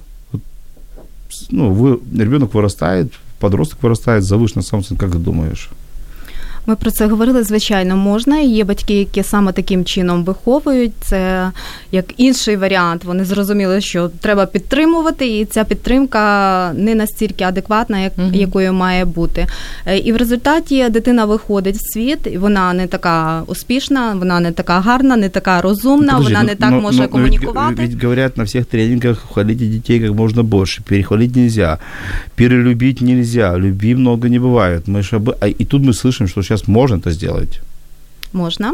[1.50, 5.70] ну, вы, ребенок вырастает, подросток вырастает, завышенная самооценка, как ты думаешь?
[6.67, 8.39] Ми про це говорили, звичайно, можна.
[8.39, 10.91] Є батьки, які саме таким чином виховують.
[11.01, 11.51] Це
[11.91, 13.03] як інший варіант.
[13.03, 18.33] Вони зрозуміли, що треба підтримувати, і ця підтримка не настільки адекватна, як Мгм.
[18.33, 19.47] якою має бути.
[19.85, 24.51] Е, І в результаті дитина виходить в світ, і вона не така успішна, вона не
[24.51, 27.75] така гарна, не така розумна, Подожди, вона ну, не так но- може но- но комунікувати.
[27.75, 30.81] Ведь, ведь говорят на всех тренингах, хвалите детей как можно больше.
[30.89, 31.77] Перехвалить нельзя.
[32.35, 33.57] Перелюбить нельзя.
[33.57, 34.81] Любви много не бывает.
[34.89, 37.61] Мы ж об- а, И тут мы слышим, что сейчас можно это сделать.
[38.33, 38.73] Можна.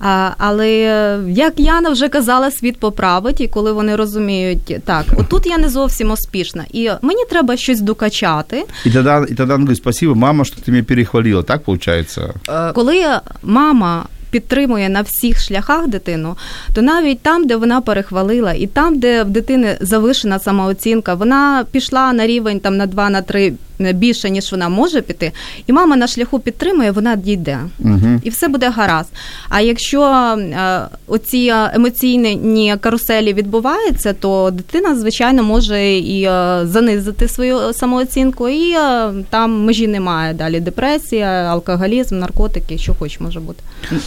[0.00, 5.46] А, але е, як Яна вже казала, світ поправить, і коли вони розуміють, так, отут
[5.46, 8.64] я не зовсім успішна, і мені треба щось докачати.
[8.86, 11.42] И тогда, и тогда он говорит, спасибо, мама, что ты меня перехвалила.
[11.42, 12.34] Так получается?
[12.48, 16.36] Э, Коли мама підтримує на всіх шляхах дитину,
[16.74, 22.12] то навіть там, де вона перехвалила, і там, де в дитини завишена самооцінка, вона пішла
[22.12, 25.31] на рівень там на 2 на 3 більше, ніж вона може піти,
[25.67, 27.59] і мама на шляху підтримує, вона дійде.
[27.79, 28.21] Мгм.
[28.23, 29.09] І все буде гаразд.
[29.49, 37.73] А якщо е, оці емоційні каруселі відбуваються, то дитина, звичайно, може і е, занизити свою
[37.73, 40.33] самооцінку, і е, там межі немає.
[40.33, 43.63] Далі депресія, алкоголізм, наркотики, що хоч може бути.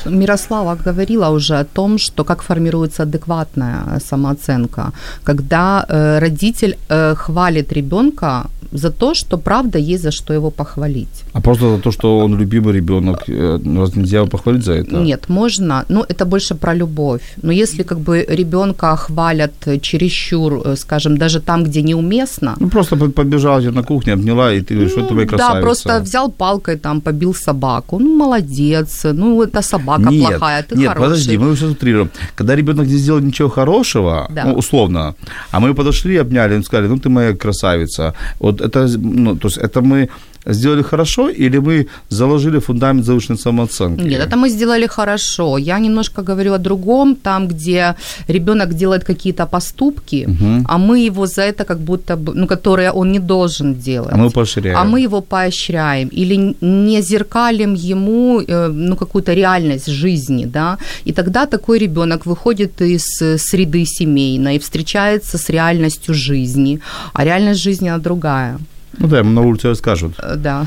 [0.07, 4.93] Мирослава говорила уже о том, что как формируется адекватная самооценка,
[5.25, 11.25] когда э, родитель э, хвалит ребенка за то, что правда есть за что его похвалить.
[11.33, 14.97] А просто за то, что он любимый ребенок, э, раз нельзя его похвалить за это?
[14.97, 17.21] Нет, можно, но это больше про любовь.
[17.43, 19.53] Но если как бы ребенка хвалят
[19.83, 24.53] чересчур, э, скажем, даже там, где неуместно, Ну, просто по- побежала тебе на кухне, обняла,
[24.53, 25.55] и ты говоришь, что ты моя красавица.
[25.55, 27.99] Ну, Да, просто взял палкой, там, побил собаку.
[27.99, 29.05] Ну, молодец.
[29.05, 31.05] Ну, это собака нет, плохая, ты нет, хороший.
[31.09, 32.11] подожди, мы сейчас утрируем.
[32.37, 34.45] Когда ребенок не сделал ничего хорошего, Да.
[34.45, 35.15] ну, условно,
[35.51, 38.13] а мы подошли, обняли, и сказали, ну, ты моя красавица.
[38.41, 40.09] Вот это, ну, то есть это мы
[40.46, 44.03] сделали хорошо или мы заложили фундамент завышенной самооценки?
[44.03, 45.59] Нет, это мы сделали хорошо.
[45.59, 47.94] Я немножко говорю о другом, там, где
[48.29, 50.64] ребенок делает какие-то поступки, Мгм.
[50.68, 54.12] а мы его за это как будто бы, ну, которые он не должен делать.
[54.12, 54.79] А мы поощряем.
[54.79, 61.12] А мы его поощряем или не зеркалим ему э, ну, какую-то реальность жизни, да, и
[61.12, 66.81] тогда такой ребенок выходит из э, среды семейной, встречается с реальностью жизни,
[67.12, 68.59] а реальность жизни она другая,
[68.96, 70.14] Ну да, ему на улице расскажут.
[70.18, 70.66] Э, да.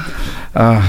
[0.53, 0.81] А,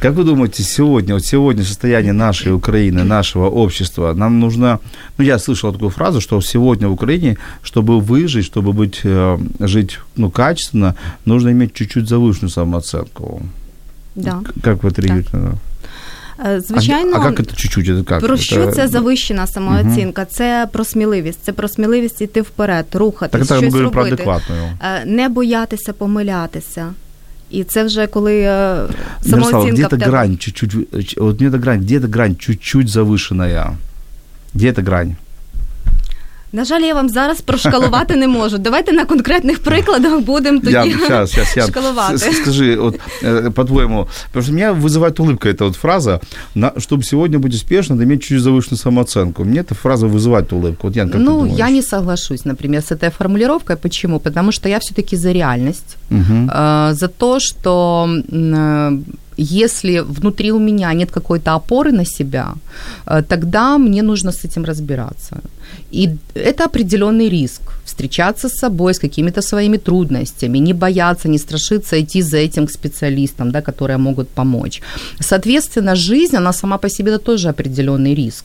[0.00, 4.80] как вы думаете, сегодня, вот сегодня состояние нашей Украины, нашего общества, нам нужно,
[5.16, 10.00] ну я слышал такую фразу, что сегодня в Украине, чтобы выжить, чтобы быть, э, жить
[10.16, 13.42] ну, качественно, нужно иметь чуть-чуть завышенную самооценку.
[14.16, 14.42] Да.
[14.62, 15.58] Как вы это реагируете?
[16.45, 17.87] Е, Звичайно, А, а как это чуть-чуть?
[17.87, 18.19] Это как?
[18.19, 20.25] про Это- що це завищена самооцінка?
[20.25, 24.03] Це про сміливість, це про сміливість йти вперед, Так рухатись, это мы щось говорим про
[24.03, 24.61] робити, адекватную.
[24.81, 26.93] Е, не боятися помилятися.
[27.49, 30.11] І це вже коли е, Мирослава, самооцінка где-то в тебе.
[30.11, 33.69] грань чуть-чуть, вы- ч- вот где-то грань, где-то грань чуть-чуть завышенная.
[34.55, 35.15] Где эта грань?
[36.54, 38.58] На жаль, я вам зараз прошкалувати не можу.
[38.58, 42.18] Давайте на конкретних прикладах будемо тоді Ян, сейчас, сейчас, Ян, шкалувати.
[42.18, 43.00] скажи, вот,
[43.54, 46.20] по-твоему, потому что меня вызывает улыбка эта вот фраза,
[46.54, 49.44] на, чтобы сегодня быть успешным, надо иметь чуть завышенную самооценку.
[49.44, 50.86] Мне эта фраза вызывает улыбку.
[50.86, 51.58] Вот, Ян, как ты ну, думаешь?
[51.58, 53.76] я не соглашусь, например, с этой формулировкой.
[53.76, 54.20] Почему?
[54.20, 58.98] Потому что я все-таки за реальность, э, за то, что э,
[59.36, 62.54] если внутри у меня нет какой-то опоры на себя,
[63.06, 65.40] э, тогда мне нужно с этим разбираться.
[65.90, 71.96] И это определенный риск встречаться с собой, с какими-то своими трудностями, не бояться, не страшиться
[71.96, 74.82] идти за этим к специалистам, да, которые могут помочь.
[75.20, 78.44] Соответственно, жизнь, она сама по себе это тоже определенный риск.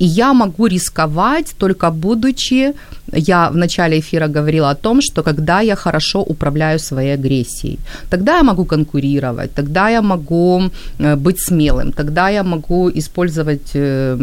[0.00, 2.74] И я могу рисковать только будучи,
[3.12, 7.78] я в начале эфира говорила о том, что когда я хорошо управляю своей агрессией,
[8.10, 14.16] тогда я могу конкурировать, тогда я могу э, быть смелым, тогда я могу использовать э,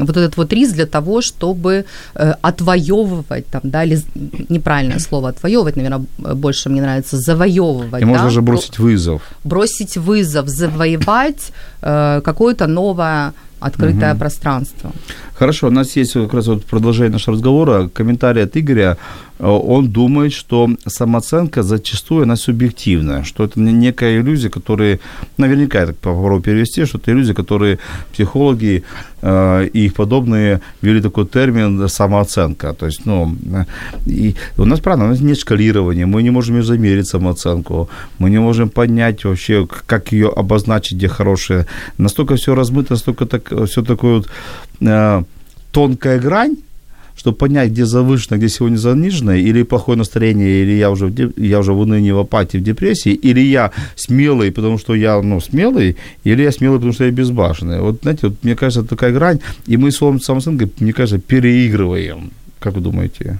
[0.00, 3.98] вот этот вот риск для того, чтобы э, отвоевывать, там, да, или
[4.48, 8.02] неправильное слово отвоевывать, наверное, больше мне нравится завоевывать.
[8.02, 9.22] И можно да, же бросить вызов.
[9.44, 14.92] бросить вызов, завоевать какое-то новое открытое пространство.
[15.34, 18.96] Хорошо, у нас есть как раз вот продолжение нашего разговора, комментарий от Игоря.
[19.40, 25.00] Э, Он думает, что самооценка зачастую она субъективная, что это не- некая иллюзия, которая,
[25.36, 27.78] наверняка я так попробую перевести, что это иллюзия, которые
[28.12, 28.84] психологи
[29.22, 32.72] э, и их подобные ввели такой термин самооценка.
[32.72, 33.64] То есть, ну, э,
[34.06, 38.30] и у нас, правда, у нас нет шкалирования, мы не можем ее замерить самооценку, мы
[38.30, 41.66] не можем понять вообще, как ее обозначить, где хорошее.
[41.98, 44.28] Настолько все размыто, настолько так, все такое вот
[45.72, 46.56] тонкая грань,
[47.16, 51.72] чтобы понять, где завышено, где сегодня занижено, или плохое настроение, или я уже, я уже
[51.72, 56.42] в унынии, в апатии, в депрессии, или я смелый, потому что я ну, смелый, или
[56.42, 57.80] я смелый, потому что я безбашенный.
[57.80, 62.30] Вот, знаете, вот, мне кажется, такая грань, и мы с самооценкой, мне кажется, переигрываем.
[62.58, 63.38] Как вы думаете?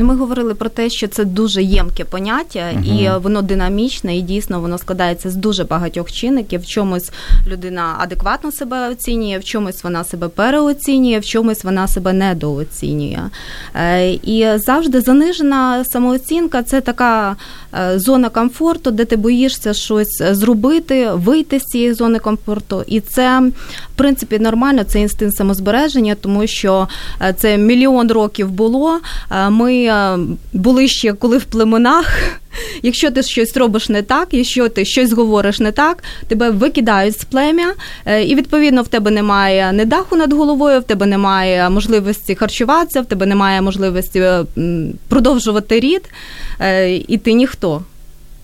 [0.00, 2.84] Ну, ми говорили про те, що це дуже ємке поняття, Мгм.
[2.84, 6.60] і воно динамічне, і дійсно воно складається з дуже багатьох чинників.
[6.60, 7.10] В чомусь
[7.46, 13.18] людина адекватно себе оцінює, в чомусь вона себе переоцінює, в чомусь вона себе недооцінює.
[13.74, 17.36] Е, І завжди занижена самооцінка це така
[17.74, 22.84] е, зона комфорту, де ти боїшся щось зробити, вийти з цієї зони комфорту.
[22.86, 23.42] І це,
[23.98, 26.88] принципі, нормально, це інстинкт самозбереження, тому що
[27.22, 29.00] е, це мільйон років було.
[29.30, 30.18] Е, Ми е,
[30.52, 32.18] були ще коли в племенах.
[32.82, 37.24] Якщо ти щось робиш не так, якщо ти щось говориш не так, тебе викидають з
[37.24, 37.74] плем'я,
[38.26, 43.06] і відповідно в тебе немає ні даху над головою, в тебе немає можливості харчуватися, в
[43.06, 44.22] тебе немає можливості
[45.08, 46.02] продовжувати рід,
[47.08, 47.82] і ти ніхто.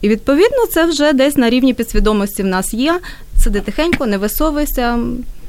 [0.01, 3.01] І відповідно це вже десь на рівні підсвідомості в нас є.
[3.45, 4.99] Сиди тихенько, не висовуйся,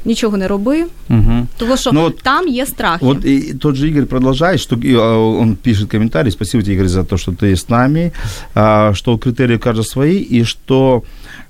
[0.04, 1.46] нічого не роби, Угу.
[1.58, 3.04] тому що Ну, от- там є страхи.
[3.06, 6.88] Вот и тот же Игорь продолжает, что и, а, он пишет комментарий, спасибо тебе, Игорь,
[6.88, 8.12] за то, что ты с нами,
[8.54, 11.02] а, что критерии каждого свои, и что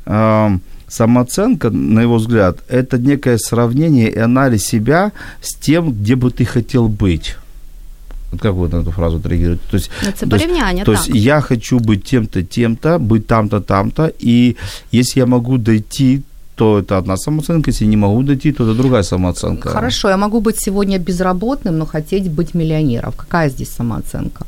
[0.07, 0.51] а,
[0.88, 6.45] самооценка, на его взгляд, это некое сравнение и анализ себя с тем, где бы ты
[6.45, 7.37] хотел быть.
[8.33, 9.61] Вот как вы на эту фразу отреагируете?
[9.71, 11.01] То есть, Ну, це то есть- порівняння, то так.
[11.01, 14.57] есть я хочу быть тем-то, тем-то, быть там-то, там-то, и
[14.93, 16.21] если я могу дойти,
[16.56, 19.70] то это одна самооценка, если не могу дойти, то это другая самооценка.
[19.70, 23.12] Хорошо, я могу быть сегодня безработным, но хотеть быть миллионером.
[23.12, 24.46] Какая здесь самооценка?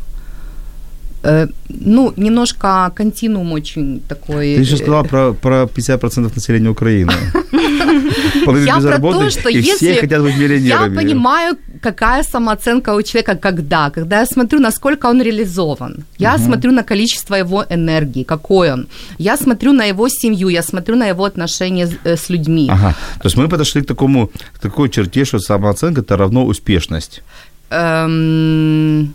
[1.24, 4.56] Э, ну, немножко континуум очень такой.
[4.56, 7.12] Ты сейчас э, сказала про, про 50% населения Украины.
[8.66, 10.96] Я про то, что и все если хотят быть Я миллионерами.
[10.96, 13.90] понимаю, какая самооценка у человека, когда.
[13.90, 16.06] Когда я смотрю, насколько он реализован.
[16.20, 18.88] Я смотрю на количество его энергии, какой он.
[19.20, 22.68] Я смотрю на его семью, я смотрю на его отношения с, э, с людьми.
[22.72, 22.96] Ага.
[23.22, 27.22] То есть мы подошли к такому, к такой черте, что самооценка это равно успешность,
[27.70, 29.14] Эм,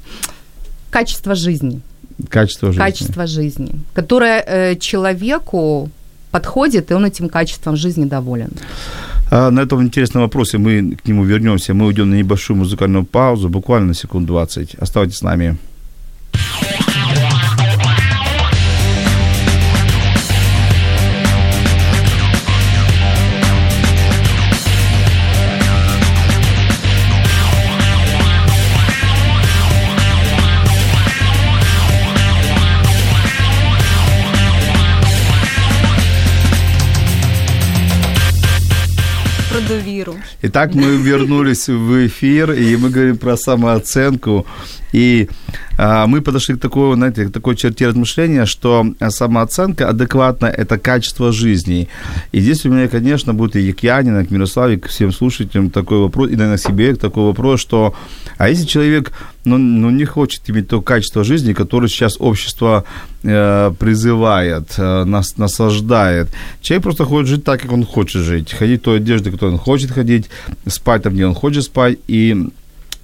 [0.91, 1.81] качество жизни.
[2.31, 2.85] качество жизни.
[2.85, 5.89] Качество жизни, которое э, человеку
[6.33, 8.51] подходит, и он этим качеством жизни доволен.
[9.31, 11.73] А на этом интересном вопросе мы к нему вернемся.
[11.75, 14.75] Мы уйдем на небольшую музыкальную паузу, буквально секунд 20.
[14.75, 15.57] Оставайтесь с нами.
[40.45, 44.45] Итак, мы вернулись в эфир, и мы говорим про самооценку.
[44.93, 45.29] И
[45.79, 51.33] а, мы подошли к такой, знаете, к такой черте размышления, что самооценка адекватная– это качество
[51.33, 51.89] жизни.
[52.33, 55.99] И здесь у меня, конечно, будет и к Янине, к Мирославе, к всем слушателям такой
[55.99, 57.95] вопрос, и, наверное, себе такой вопрос, что
[58.39, 59.13] а если человек
[59.45, 62.85] ну, ну, не хочет иметь то качество жизни, которое сейчас общество
[63.23, 66.29] э, призывает, э, нас, насаждает.
[66.61, 69.91] Человек просто хочет жить так, как он хочет жить, ходить той одежде, которой он хочет
[69.91, 70.31] ходить,
[70.67, 72.49] спать там, где он хочет спать, и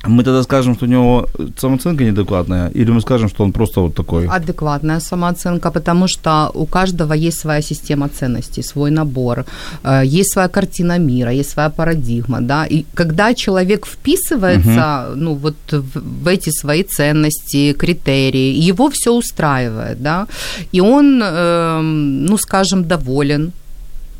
[0.08, 1.26] мы тогда скажем, что у него
[1.58, 4.26] самооценка неадекватная, или мы скажем, что он просто вот такой.
[4.26, 9.44] Адекватная самооценка, потому что у каждого есть своя система ценностей, свой набор,
[9.84, 15.56] э, есть своя картина мира, есть своя парадигма, да, и когда человек вписывается, ну, вот
[15.72, 20.26] в, в эти свои ценности, критерии, его все устраивает, да,
[20.72, 23.52] и он, эм, ну, скажем, доволен,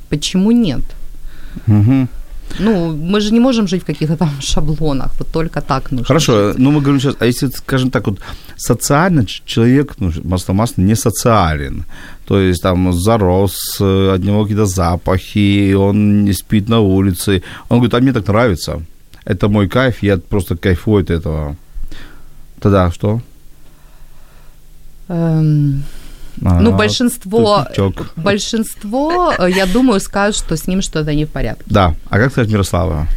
[0.08, 0.82] почему нет?
[1.66, 2.08] Мгм.
[2.58, 6.06] Ну, мы же не можем жить в каких-то там шаблонах, вот только так нужно.
[6.06, 6.58] Хорошо, жить.
[6.58, 8.20] ну мы говорим сейчас, а если, скажем так, вот
[8.56, 11.84] социально человек, ну, масло-масло, не социален,
[12.26, 17.78] то есть там зарос, э, от него какие-то запахи, он не спит на улице, он
[17.78, 18.82] говорит, а мне так нравится,
[19.24, 21.56] это мой кайф, я просто кайфую от этого.
[22.60, 23.20] Тогда что?
[25.08, 25.84] Эм,
[26.41, 28.13] Ну, большинство, тупичок.
[28.15, 31.63] большинство, э, я думаю, скажут, что с ним что-то не в порядке.
[31.67, 33.07] Да, а как сказать Мирослава?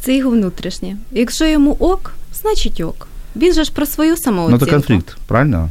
[0.00, 0.96] Це його внутрішнє.
[1.12, 3.08] Якщо йому ок, значить ок.
[3.36, 4.64] Він же ж про свою Ну, самооцінку.
[4.64, 5.70] это конфликт, правильно?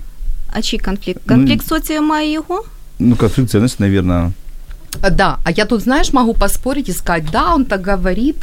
[0.53, 1.21] А чий конфлікт?
[1.25, 2.63] Ну, Конфлікт соціуму і його?
[2.99, 4.31] Ну, конфликт ценностей, наверное.
[5.10, 8.36] Да, а я тут, знаешь, могу поспорить и сказать, да, он так говорит,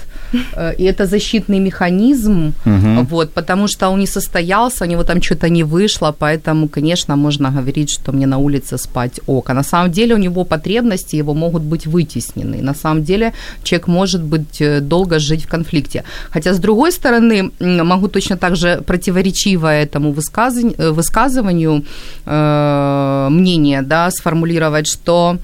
[0.55, 3.05] э, и это защитный механизм, Мгм.
[3.05, 7.49] вот, потому что он не состоялся, у него там что-то не вышло, поэтому, конечно, можно
[7.49, 9.49] говорить, что мне на улице спать ок.
[9.49, 12.61] А на самом деле у него потребности его могут быть вытеснены.
[12.61, 16.03] На самом деле человек может быть э, долго жить в конфликте.
[16.33, 21.83] Хотя, с другой стороны, могу точно так же противоречиво этому высказыванию, э, высказыванию
[22.25, 25.37] э, мнение, да, сформулировать, что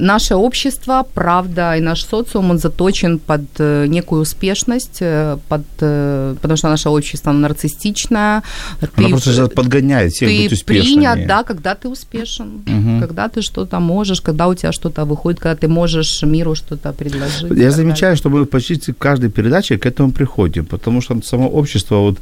[0.00, 6.34] наше общество, правда, и наш социум, он заточен под э, некую успешность, э, под, э,
[6.40, 8.42] потому что наше общество оно нарциссичное.
[8.80, 10.94] Она Ты- просто подгоняет всех быть ты успешными.
[10.94, 13.00] принят, да, когда ты успешен, Мгм.
[13.00, 17.58] когда ты что-то можешь, когда у тебя что-то выходит, когда ты можешь миру что-то предложить.
[17.58, 21.96] Я замечаю, что мы почти в каждой передаче к этому приходим, потому что само общество
[21.96, 22.18] вот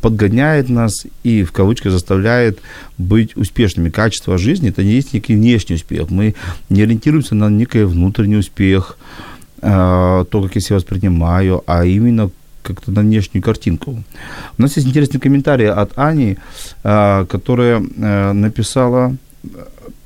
[0.00, 2.58] подгоняет нас и в кавычках заставляет
[2.98, 3.90] быть успешными.
[3.90, 6.10] Качество жизни– это не есть некий внешний успех.
[6.10, 6.34] Мы
[6.70, 8.98] не ориентируемся на некий внутренний успех,
[9.62, 12.30] э, то, как я себя воспринимаю, а именно
[12.62, 14.02] как-то на внешнюю картинку.
[14.58, 16.36] У нас есть интересный комментарий от Ани,
[16.84, 19.16] э, которая э, написала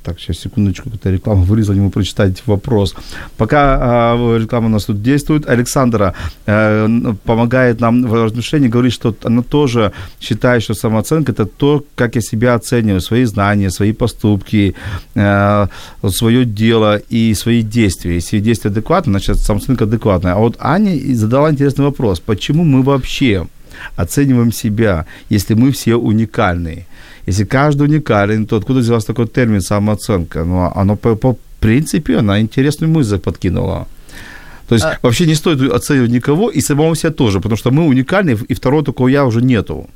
[0.02, 2.94] так, сейчас, секундочку, какая-то реклама вырезала, не могу прочитать вопрос.
[3.36, 6.14] Пока а, реклама у нас тут действует, Александра
[6.46, 6.88] э,
[7.24, 12.20] помогает нам в размышлении, говорит, что она тоже считает, что самооценка– это то, как я
[12.20, 14.74] себя оцениваю, свои знания, свои поступки,
[15.14, 15.66] э,
[16.08, 18.14] свое дело и свои действия.
[18.14, 20.34] Если действия адекватны, значит, самооценка адекватная.
[20.34, 23.46] А вот Аня задала интересный вопрос, почему мы вообще
[23.96, 26.86] оцениваем себя, если мы все уникальные?
[27.26, 30.44] Если каждый уникален, то откуда взялся такой термин самооценка?
[30.44, 33.86] Ну, оно по, по принципе, она интересную мысль подкинула.
[34.68, 37.86] То есть А- вообще не стоит оценивать никого и самого себя тоже, потому что мы
[37.86, 39.86] уникальны, и второго такого я уже нету.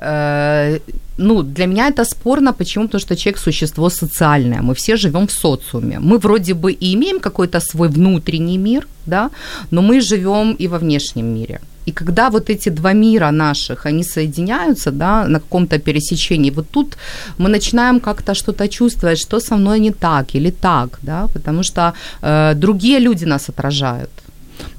[0.00, 0.78] Э,
[1.18, 2.52] ну, для меня это спорно.
[2.52, 2.84] Почему?
[2.84, 4.62] Потому что человек– существо социальное.
[4.62, 5.98] Мы все живем в социуме.
[5.98, 9.30] Мы вроде бы и имеем какой-то свой внутренний мир, да,
[9.70, 11.60] но мы живем и во внешнем мире.
[11.88, 16.96] И когда вот эти два мира наших, они соединяются, да, на каком-то пересечении, вот тут
[17.38, 21.92] мы начинаем как-то что-то чувствовать, что со мной не так или так, да, потому что
[22.22, 24.10] э, другие люди нас отражают,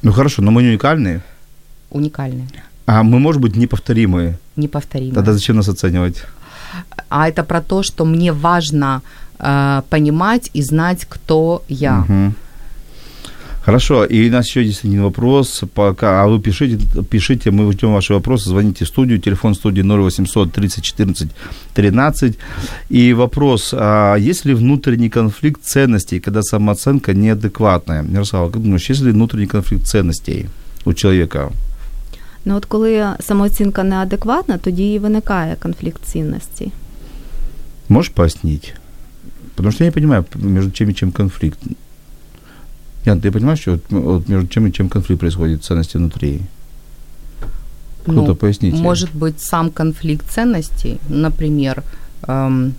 [0.04, 1.22] Ну хорошо, но мы не уникальные,
[1.90, 2.48] уникальные,
[2.86, 4.38] а мы, может быть, неповторимые.
[4.56, 5.16] неповторимые.
[5.16, 6.24] Тогда зачем нас оценивать?
[7.10, 9.02] а это про то, что мне важно
[9.40, 12.06] э, понимать и знать, кто я.
[12.08, 12.36] Мгм.
[13.66, 15.64] Хорошо, и у нас еще есть один вопрос.
[15.76, 16.80] Пока, а вы пишите,
[17.10, 21.30] пишите, мы ждем ваши вопросы, звоните в студию, телефон студии 0800 30 14
[21.76, 22.38] 13.
[22.90, 28.04] И вопрос, а есть ли внутренний конфликт ценностей, когда самооценка неадекватная?
[28.04, 30.50] Ярослава, как думаешь, есть ли внутренний конфликт ценностей
[30.86, 31.52] у человека?
[32.45, 36.73] Ну от коли самооцінка неадекватна, тоді і виникає конфлікт цінностей.
[37.89, 38.75] Можешь пояснить?
[39.55, 41.59] Потому что я не понимаю, между чем и чем конфликт.
[43.05, 46.41] Ян, ты понимаешь, что вот, вот между чем и чем конфликт происходит ценности внутри?
[48.03, 48.77] Кто-то Ну, поясните.
[48.77, 51.83] Может быть, сам конфликт ценностей, например,
[52.23, 52.75] эм,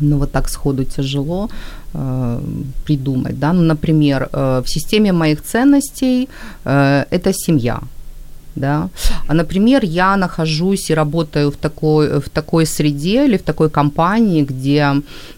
[0.00, 1.48] ну вот так сходу тяжело
[1.94, 2.40] э,
[2.84, 6.28] придумать, да, ну, например, э, в системе моих ценностей
[6.64, 7.80] э, это семья,
[8.56, 8.88] да,
[9.28, 14.42] а, например, я нахожусь и работаю в такой, в такой среде или в такой компании,
[14.44, 14.94] где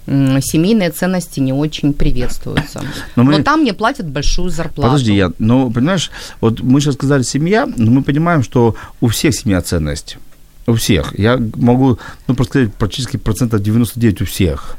[0.06, 2.80] м, семейные ценности не очень приветствуются,
[3.16, 4.82] Но мы- но там мне платят большую зарплату.
[4.92, 9.34] Подожди, я, ну, понимаешь, вот мы сейчас сказали семья, но мы понимаем, что у всех
[9.34, 10.16] семья ценность.
[10.68, 11.18] У всех.
[11.18, 14.76] Я могу, ну, просто сказать, практически процентов 99 у всех.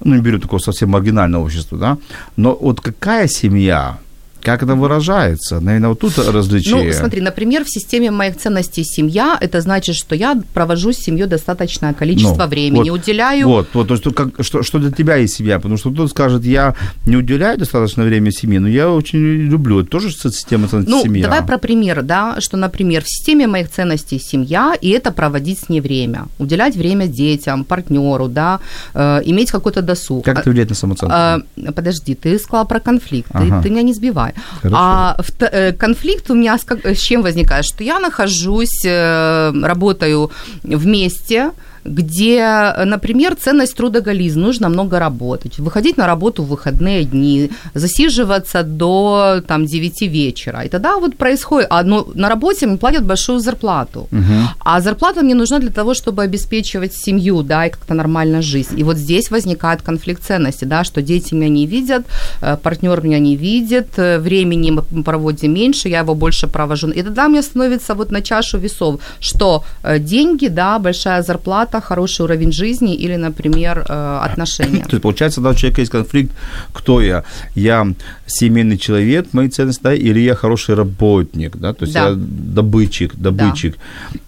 [0.00, 1.98] Ну, не беру такого совсем маргинального общества, да.
[2.36, 3.98] Но вот какая семья,
[4.46, 5.58] как это выражается?
[5.60, 6.76] Наверное, вот тут различие.
[6.76, 11.26] Ну, смотри, например, в системе моих ценностей семья, это значит, что я провожу с семьей
[11.26, 13.48] достаточное количество Ну, времени, вот, уделяю...
[13.48, 15.56] Вот, вот, то есть, как, что, что для тебя есть семья?
[15.56, 16.74] Потому что кто-то скажет, я
[17.06, 19.80] не уделяю достаточно времени семье, но я очень люблю.
[19.80, 21.24] Это тоже система ценностей Ну, семья.
[21.24, 25.68] давай про пример, да, что, например, в системе моих ценностей семья, и это проводить с
[25.68, 28.60] ней время, уделять время детям, партнеру, да,
[28.94, 30.24] э, иметь какой-то досуг.
[30.24, 31.12] Как это влияет на самооценку?
[31.12, 31.40] А,
[31.74, 33.62] подожди, ты сказала про конфликт, ты- Ага.
[33.62, 34.34] ты, меня не сбивай.
[34.72, 37.64] А вт- э, конфликт у меня с, как- с чем возникает?
[37.64, 40.30] Что я нахожусь, э, работаю
[40.62, 41.50] вместе,
[41.86, 49.42] где, например, ценность трудоголизм, нужно много работать, выходить на работу в выходные дни, засиживаться до
[49.46, 50.62] там, 9 вечера.
[50.64, 54.48] И тогда вот происходит, а, ну, на работе мне платят большую зарплату, Мгм.
[54.64, 58.68] а зарплата мне нужна для того, чтобы обеспечивать семью, да, и как-то нормально жить.
[58.78, 62.02] И вот здесь возникает конфликт ценностей, да, что дети меня не видят,
[62.42, 66.88] э, партнер меня не видит, э, времени мы проводим меньше, я его больше провожу.
[66.88, 71.80] И тогда мне становится вот на чашу весов, что э, деньги, да, большая зарплата зарплата,
[71.80, 74.84] хороший уровень жизни или, например, э, отношения.
[74.88, 76.32] То есть, получается, да, у человека есть конфликт,
[76.72, 77.22] кто я?
[77.54, 77.86] Я
[78.26, 82.08] семейный человек, мои ценности, да, или я хороший работник, да, то есть Да.
[82.08, 83.76] я добытчик, добытчик.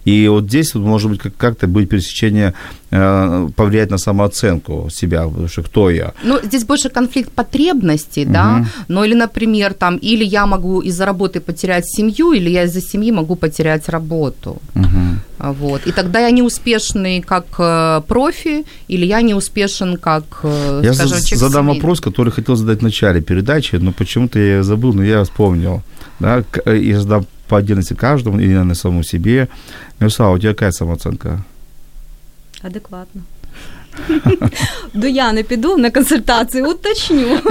[0.05, 2.53] И вот здесь вот может быть как- как-то будет пересечение,
[2.91, 6.13] э, повлиять на самооценку себя, потому что кто я?
[6.23, 11.39] Ну, здесь больше конфликт потребностей, да, ну или, например, там, или я могу из-за работы
[11.39, 14.57] потерять семью, или я из-за семьи могу потерять работу.
[15.41, 15.87] А, Вот.
[15.87, 20.93] И тогда я не успешный как э, профи, или я не успешен как, э, Я
[20.93, 21.73] скажем, за- задам семейный.
[21.79, 25.82] вопрос, который хотел задать в начале передачи, но почему-то я забыл, но я вспомнил.
[26.20, 29.48] Да, к- э, и задам по отдельности каждому, и на самому себе.
[30.00, 31.42] Мирослава, у тебя какая самооценка?
[32.62, 33.20] Адекватно.
[34.94, 37.38] До Яни піду на консультацію, уточню.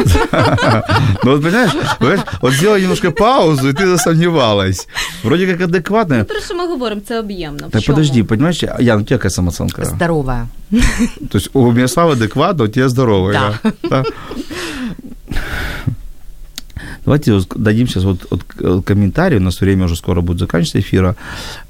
[1.23, 4.87] Ну, вот понимаешь, понимаешь, вот сделай немножко паузу, и ты засомневалась.
[5.23, 6.23] Вроде как адекватная.
[6.23, 7.01] Про що ми говоримо?
[7.07, 7.67] Це об'ємно.
[7.67, 7.95] В Так чому?
[7.95, 9.85] подожди, понимаешь, Ян, у тебя какая самооценка?
[9.85, 10.47] Здоровая.
[11.29, 13.59] То есть у Мирослава адекватно, у тебя здоровая.
[13.89, 14.03] Да?
[17.08, 21.14] Давайте дадим сейчас вот, вот к- комментарий, у нас время уже скоро будет заканчиваться эфира.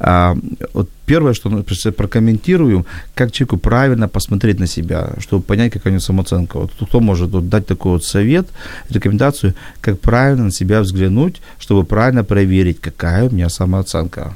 [0.00, 0.36] А,
[0.74, 1.64] вот первое, что ну,
[1.96, 2.84] прокомментирую,
[3.14, 6.58] как человеку правильно посмотреть на себя, чтобы понять, какая у него самооценка.
[6.58, 8.48] Вот кто может вот дать такой вот совет,
[8.90, 14.34] рекомендацию, как правильно на себя взглянуть, чтобы правильно проверить, какая у меня самооценка.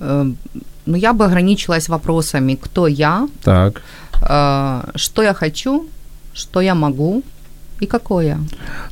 [0.00, 0.26] Э,
[0.86, 3.82] Ну, я бы ограничилась вопросами, кто я, Так.
[4.28, 5.86] э, что я хочу,
[6.34, 7.22] что я могу
[7.80, 8.38] и какой я.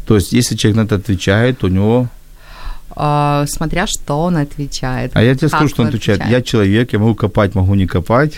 [0.07, 2.09] То есть, если человек на это отвечает, у него...
[2.99, 5.11] Э, Смотря что он отвечает.
[5.15, 6.19] А я тебе скажу, что он он отвечает.
[6.21, 6.47] Я отвечает.
[6.47, 8.33] человек, я могу копать, могу не копать.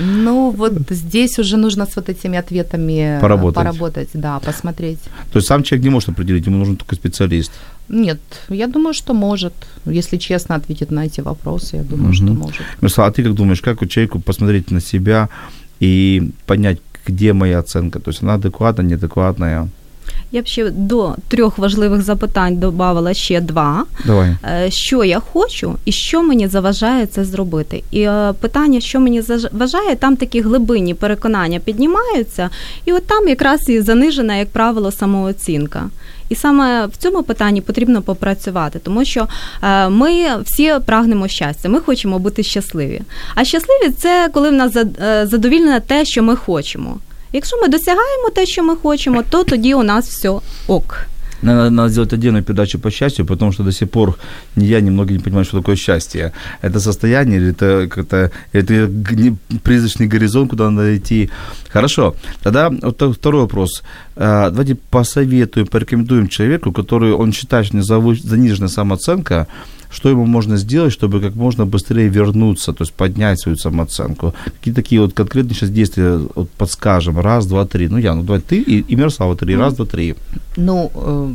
[0.00, 3.54] Ну, вот здесь уже нужно с вот этими ответами э, Поработать.
[3.54, 4.98] поработать, да, посмотреть.
[5.32, 7.52] То есть сам человек не может определить, ему нужен только специалист.
[7.88, 8.18] Нет,
[8.48, 9.52] я думаю, что может.
[9.86, 12.38] Если честно ответит на эти вопросы, я думаю, что Мгм.
[12.38, 12.62] может.
[12.80, 15.28] Мирослава, а ты как думаешь, как у человеку посмотреть на себя
[15.80, 18.00] и понять, где моя оценка?
[18.00, 19.68] То есть она адекватная, неадекватная?
[20.32, 23.84] Я б ще до трьох важливих запитань додавала ще два.
[24.06, 24.36] Давай.
[24.44, 27.82] Е, Що я хочу і що мені заважає це зробити.
[27.90, 32.50] І е, питання, що мені заважає, там такі глибинні переконання піднімаються,
[32.84, 35.90] і от там якраз і занижена, як правило, самооцінка.
[36.28, 39.28] І саме в цьому питанні потрібно попрацювати, тому що
[39.62, 43.00] е, ми всі прагнемо щастя, ми хочемо бути щасливі.
[43.34, 46.96] А щасливі це коли в нас зад- задовільне те, що ми хочемо.
[47.34, 51.06] Якщо ми досягаємо те, що ми хочемо, то тоді у нас все ок.
[51.42, 54.16] Надо, надо сделать отдельную передачу по счастью, потому что до сих пор
[54.56, 56.32] я, ни многие не понимают, что такое счастье.
[56.62, 58.90] Это состояние или это как-то это
[59.62, 61.30] призрачный горизонт, куда надо идти.
[61.68, 62.14] Хорошо.
[62.42, 63.82] Тогда вот второй вопрос.
[64.16, 69.46] А, Давайте посоветуем, порекомендуем человеку, который он считает, что у него заниженная самооценка,
[69.94, 74.34] что ему можно сделать, чтобы как можно быстрее вернуться, то есть поднять свою самооценку.
[74.44, 77.20] Какие такие вот конкретные сейчас действия вот подскажем?
[77.20, 77.88] Раз, два, три.
[77.88, 79.56] Ну, я, ну давай ты и, и Мирослава три.
[79.56, 80.14] Раз, два, три.
[80.56, 81.34] Ну, э,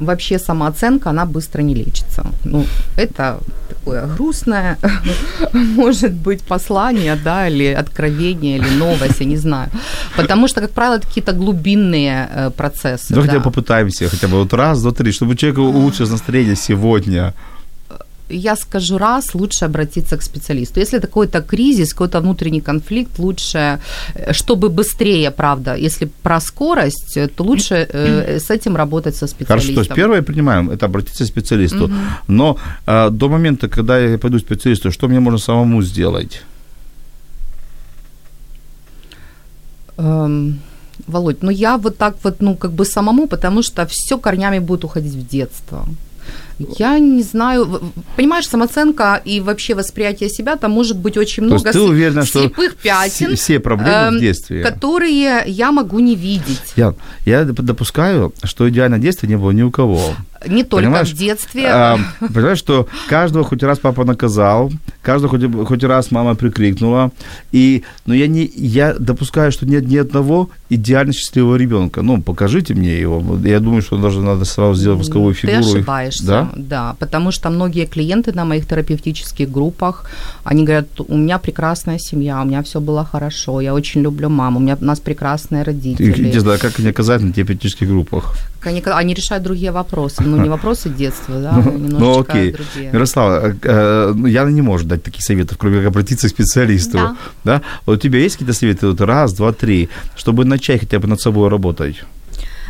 [0.00, 2.26] вообще самооценка, она быстро не лечится.
[2.44, 2.64] Ну,
[2.96, 3.38] это
[3.68, 4.78] такое грустное,
[5.52, 9.70] может быть, послание, да, или откровение, или новость, я не знаю.
[10.16, 13.14] Потому что, как правило, какие-то глубинные э, процессы.
[13.14, 13.42] Давайте да.
[13.42, 17.34] попытаемся хотя бы вот раз, два, три, чтобы у человека улучшилось настроение сегодня.
[18.28, 20.80] Я скажу раз, лучше обратиться к специалисту.
[20.80, 23.78] Если это какой-то кризис, какой-то внутренний конфликт, лучше,
[24.14, 29.26] э, чтобы быстрее, правда, если про скорость, э, то лучше э, с этим работать со
[29.26, 29.74] специалистом.
[29.74, 31.90] Хорошо, то есть первое принимаем, это обратиться к специалисту.
[32.28, 32.56] Но
[32.86, 36.42] а, до момента, когда я пойду к специалисту, что мне можно самому сделать?
[39.96, 40.58] Эм,
[41.06, 44.84] Володь, ну я вот так вот, ну как бы самому, потому что все корнями будет
[44.84, 45.86] уходить в детство.
[46.76, 47.80] Я не знаю,
[48.16, 52.40] понимаешь, самооценка и вообще восприятие себя, там может быть очень То много ты уверена, что
[52.42, 54.62] слепых пятен, все, проблемы эм, в детстве?
[54.62, 56.72] которые я могу не видеть.
[56.76, 56.94] Я,
[57.24, 60.00] я доп- допускаю, что идеального детства не было ни у кого.
[60.46, 61.66] Не только Понимаешь, в детстве.
[61.66, 64.70] А, понимаешь, что каждого хоть раз папа наказал,
[65.02, 67.10] каждого хоть, хоть раз мама прикрикнула.
[67.50, 72.02] И, но я, не, я допускаю, что нет ни одного идеально счастливого ребенка.
[72.02, 73.36] Ну, покажите мне его.
[73.44, 75.58] Я думаю, что даже надо сразу сделать восковую Ты фигуру.
[75.70, 76.47] и- ошибаешься, Да?
[76.56, 80.04] Да, потому что многие клиенты на моих терапевтических группах,
[80.44, 84.58] они говорят, у меня прекрасная семья, у меня все было хорошо, я очень люблю маму,
[84.58, 86.28] у меня у нас прекрасные родители.
[86.28, 88.34] И, не знаю, как они оказать на терапевтических группах.
[88.62, 92.52] Они, они решают другие вопросы, ну не вопросы детства, да, Ну, ну, окей.
[92.52, 92.92] другие.
[92.92, 96.98] Мирослава, э, э, Яна не может дать таких советов, кроме как обратиться к специалисту.
[96.98, 97.16] Да.
[97.44, 97.62] Да?
[97.86, 98.86] Вот у тебя есть какие-то советы?
[98.88, 102.04] Вот раз, два, три, чтобы начать хотя бы над собой работать?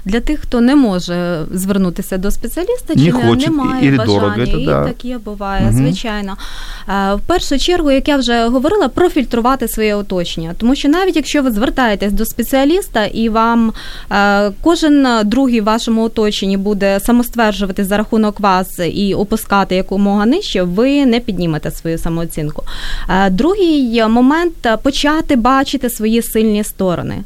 [0.08, 4.46] Для тих, хто не може звернутися до спеціаліста, Не чи хоче, немає ілі бажання, дорого,
[4.46, 4.84] це і да.
[4.84, 5.72] таке буває, Мгм.
[5.76, 6.36] звичайно.
[6.88, 11.42] Е, В першу чергу, як я вже говорила, профільтрувати своє оточення, тому що навіть якщо
[11.42, 13.72] ви звертаєтесь до спеціаліста і вам
[14.12, 20.62] е, кожен другий в вашому оточенні буде самостверджувати за рахунок вас і опускати якомога нижче,
[20.62, 22.62] ви не піднімете свою самооцінку.
[23.10, 27.18] Е, Другий момент почати бачити свої сильні сторони,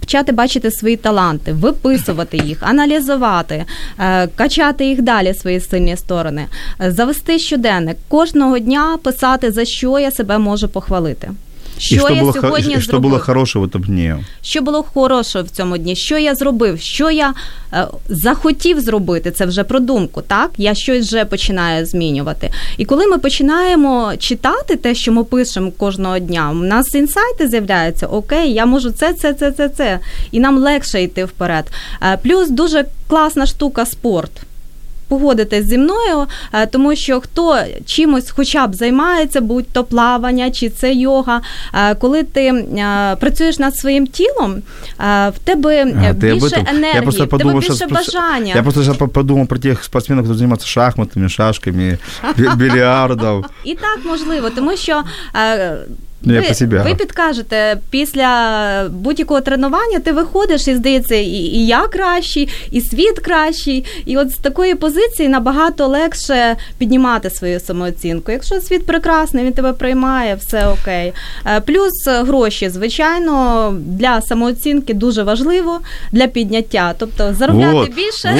[0.00, 3.65] почати бачити свої таланти, виписувати їх, аналізувати,
[3.99, 6.45] е, качати їх далі, свої сильні сторони,
[6.81, 11.29] е, завести щоденник, кожного дня писати, за що я себе можу похвалити.
[11.79, 13.11] Що и что, я было, хо- сьогодні и что зробив?
[13.11, 14.23] было хорошего в этом дне?
[14.41, 15.95] Що було хорошого в цьому дні?
[15.95, 16.79] Що я зробив?
[16.79, 17.33] Що я
[17.73, 19.31] е, захотів зробити?
[19.31, 20.51] Це вже про думку, так?
[20.57, 22.51] Я щось вже починаю змінювати.
[22.77, 28.07] І коли ми починаємо читати те, що ми пишемо кожного дня, у нас інсайти з'являються.
[28.07, 29.99] Окей, я можу це, це, це, це, це.
[30.31, 31.65] І нам легше йти вперед.
[32.03, 34.31] Е, плюс дуже класна штука спорт.
[35.07, 40.69] Погодитесь зі мною, е, тому що хто чимось хоча б займається, будь то плавання чи
[40.69, 41.41] це йога.
[41.73, 46.39] е, Коли ти е, працюєш над своїм тілом, е, в тебе е, А, ты об
[46.39, 46.69] більше этом?
[46.69, 47.87] енергії, Я просто в тебе подумал, більше что...
[47.87, 48.53] бажання.
[48.55, 51.97] Я просто сейчас по- подумал про тех спортсменов, которые занимаются шахматами, шашками,
[52.37, 53.45] бі- бильярдом.
[53.63, 55.03] І так можливо, тому що.
[56.24, 61.26] Ну, я ви, по себе, ви підкажете, після будь-якого тренування ти виходиш і здається, і,
[61.26, 63.84] і я кращий, і світ кращий.
[64.06, 68.32] І от з такої позиції набагато легше піднімати свою самооцінку.
[68.32, 71.12] Якщо світ прекрасний, він тебе приймає, все окей.
[71.46, 75.80] Е, Плюс гроші, звичайно, для самооцінки дуже важливо
[76.12, 76.94] для підняття.
[76.98, 78.36] Тобто заробляти Вот, більше.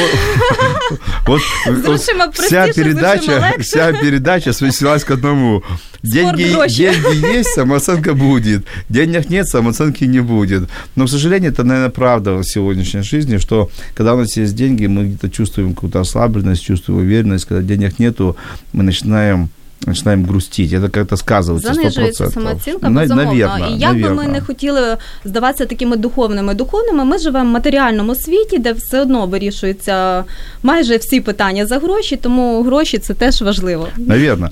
[1.26, 1.40] Вот,
[1.86, 2.00] вот,
[2.32, 5.62] вся передача, вся передача свелась к одному.
[6.04, 8.64] Деньги, деньги есть, самооценка будет.
[8.88, 10.68] Денег нет, самооценки не будет.
[10.96, 14.86] Но, к сожалению, это, наверное, правда в сегодняшней жизни, что когда у нас есть деньги,
[14.86, 17.46] мы где-то чувствуем какую-то ослабленность, чувствуем уверенность.
[17.46, 18.36] Когда денег нету,
[18.72, 19.48] мы начинаем
[19.87, 20.73] начинаем грустить.
[20.73, 22.33] Это как-то сказывается Занижується 100%.
[22.33, 23.31] самооцінка, На- безумовно.
[23.33, 24.33] наверно, і як би ми наверно.
[24.33, 30.23] не хотіли здаватися такими духовними духовними, ми живемо в матеріальному світі, де все одно вирішуються
[30.63, 33.87] майже всі питання за гроші, тому гроші це теж важливо.
[33.97, 34.49] Наверное.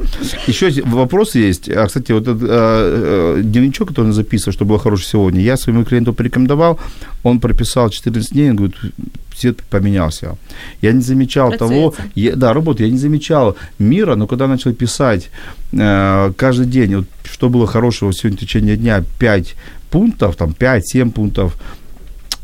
[0.49, 1.69] Еще есть вопрос есть.
[1.69, 5.57] А, Кстати, вот этот э, э, дневничок, который он записывал, что было хорошее сегодня, я
[5.57, 6.77] своему клиенту порекомендовал,
[7.23, 8.75] он прописал 14 дней, он говорит,
[9.38, 10.36] свет поменялся.
[10.82, 12.02] Я не замечал того, Працюється.
[12.14, 15.30] я, да, работа, я не замечал мира, но когда начал писать
[15.72, 19.54] э, каждый день, вот, что было хорошего сегодня в течение дня, 5
[19.90, 21.56] пунктов, там 5-7 пунктов,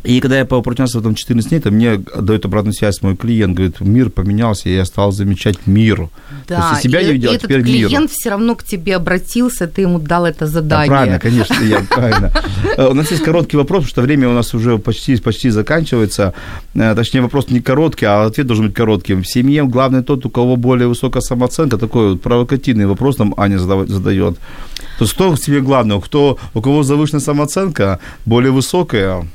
[0.08, 3.80] и когда я поупражнялся там 14 дней, то мне дает обратную связь мой клиент, говорит,
[3.80, 6.08] мир поменялся, я стал замечать мир.
[6.46, 7.88] Да, То есть себя и, не видел, и а этот теперь мир.
[7.88, 10.88] клиент все равно к тебе обратился, ты ему дал это Да, задание.
[10.88, 12.32] правильно, конечно, я правильно.
[12.78, 16.32] Э, У нас есть короткий вопрос, потому что время у нас уже почти, почти заканчивается.
[16.74, 19.22] Э, Точнее, вопрос не короткий, а ответ должен быть коротким.
[19.22, 21.76] В семье главный тот, у кого более высокая самооценка.
[21.76, 24.38] Такой вот провокативный вопрос нам Аня задает.
[24.98, 26.00] То есть кто в себе главный?
[26.00, 29.26] Кто, у кого завышенная самооценка, более высокая?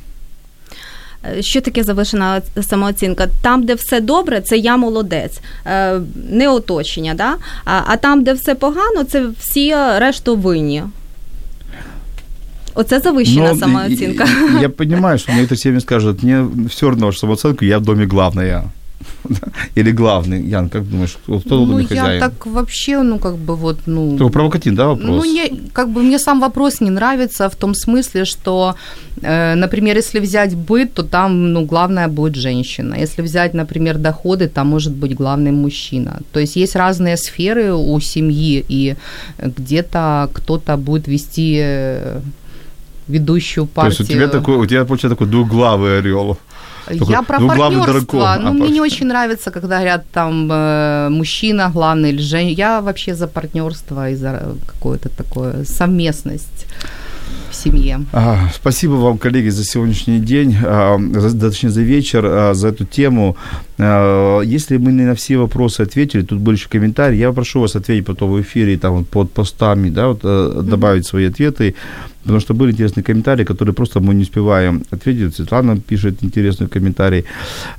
[1.37, 3.27] Е, Що таке завишена самооцінка?
[3.41, 5.99] Там, де все добре, це я молодець, Е,
[6.29, 7.13] не оточення.
[7.13, 7.35] Да?
[7.65, 10.83] А, а там, де все погано, це всі решту винні.
[12.75, 14.23] Оце завищена Ну, самооцінка.
[14.23, 17.81] и- и Я понимаю, что мені семьи скажут, мне все равно, что самооценку, я в
[17.81, 18.63] доме главная.
[19.75, 20.41] Или главный.
[20.41, 22.19] Ян, как думаешь, кто в ну, я хозяин?
[22.19, 24.17] так вообще, ну, как бы вот, ну...
[24.17, 25.07] Такой провокативный, да, вопрос?
[25.07, 28.75] Ну, не, как бы мне сам вопрос не нравится в том смысле, что,
[29.21, 32.95] э, например, если взять быт, то там, ну, главная будет женщина.
[32.95, 36.19] Если взять, например, доходы, там может быть главный мужчина.
[36.31, 38.95] То есть есть разные сферы у семьи, и
[39.37, 42.21] где-то кто-то будет вести э,
[43.07, 43.99] ведущую То партию.
[43.99, 46.37] есть у тебя такой, у тебя получается такой двуглавый орел.
[46.85, 48.37] Такой Я про двуглавый партнерство.
[48.39, 52.57] Ну, А, мне не очень нравится, когда говорят там э, мужчина главный или женщина.
[52.57, 56.65] Я вообще за партнерство и за какое-то такое совместность
[57.53, 57.99] в семье.
[58.55, 63.35] Спасибо вам, коллеги, за сегодняшний день, а, за- точнее, за вечер, а, за эту тему.
[63.77, 67.75] А, Если мы не на все вопросы ответили, тут были еще комментарии, я прошу вас
[67.75, 71.75] ответить потом в эфире, там под постами, да, вот, э, добавить свои ответы,
[72.23, 75.35] потому что были интересные комментарии, которые просто мы не успеваем ответить.
[75.35, 77.25] Светлана пишет интересный комментарий.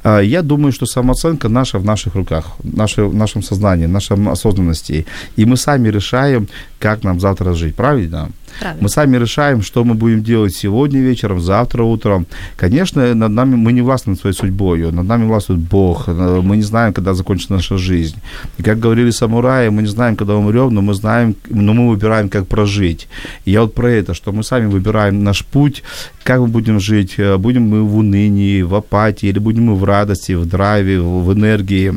[0.04, 5.06] Я думаю, что самооценка наша в наших руках, наша, в нашем сознании, в нашем осознанности.
[5.38, 6.48] И мы сами решаем,
[6.78, 8.28] как нам завтра жить, правильно?
[8.60, 8.82] Правильно.
[8.82, 12.26] Мы сами решаем, что мы будем делать сегодня вечером, завтра утром.
[12.56, 16.08] Конечно, над нами мы не властны над своей судьбой, над нами властвует Бог.
[16.08, 18.16] Мы не знаем, когда закончится наша жизнь.
[18.58, 22.28] И как говорили самураи, мы не знаем, когда умрем, но мы знаем, но мы выбираем,
[22.28, 23.08] как прожить.
[23.44, 25.82] И я вот про это, что мы сами выбираем наш путь,
[26.22, 30.32] как мы будем жить, будем мы в унынии, в апатии, или будем мы в радости,
[30.32, 31.94] в драйве, в энергии,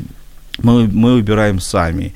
[0.63, 2.13] мы, мы выбираем сами.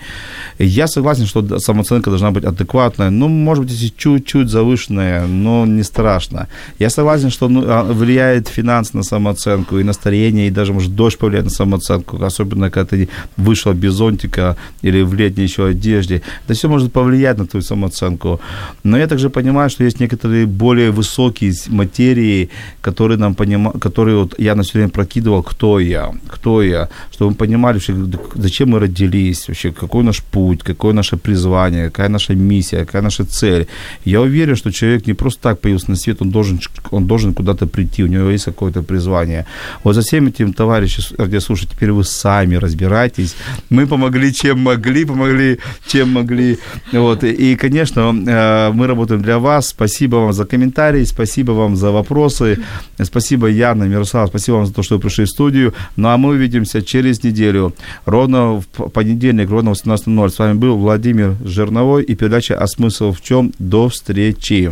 [0.59, 6.47] Я согласен, что самооценка должна быть адекватная, ну, может быть, чуть-чуть завышенная, но не страшно.
[6.79, 11.17] Я согласен, что ну, а, влияет финанс на самооценку и настроение, и даже, может, дождь
[11.17, 16.21] повлияет на самооценку, особенно когда ты вышел без зонтика или в летней еще одежде.
[16.45, 18.39] Это все может повлиять на твою самооценку.
[18.83, 22.49] Но я также понимаю, что есть некоторые более высокие материи,
[22.81, 27.31] которые нам понимают, которые вот я на все время прокидывал, кто я, кто я, чтобы
[27.31, 27.93] мы понимали, что
[28.35, 33.25] зачем мы родились, вообще какой наш путь, какое наше призвание, какая наша миссия, какая наша
[33.25, 33.67] цель.
[34.05, 36.59] Я уверен, что человек не просто так появился на свет, он должен,
[36.91, 39.45] он должен куда-то прийти, у него есть какое-то призвание.
[39.83, 43.35] Вот за всем этим, товарищи, радиослушатели, теперь вы сами разбирайтесь.
[43.69, 46.57] Мы помогли, чем могли, помогли, чем могли.
[46.93, 47.23] Вот.
[47.23, 49.69] И, конечно, э, мы работаем для вас.
[49.69, 52.57] Спасибо вам за комментарии, спасибо вам за вопросы.
[53.03, 55.73] Спасибо, Яна, Мирослав, спасибо вам за то, что вы пришли в студию.
[55.95, 57.73] Ну, а мы увидимся через неделю
[58.21, 60.29] ровно в понедельник, ровно в 18.00.
[60.29, 64.71] С вами был Владимир Жирновой и передача «А смысл в чем?» До встречи!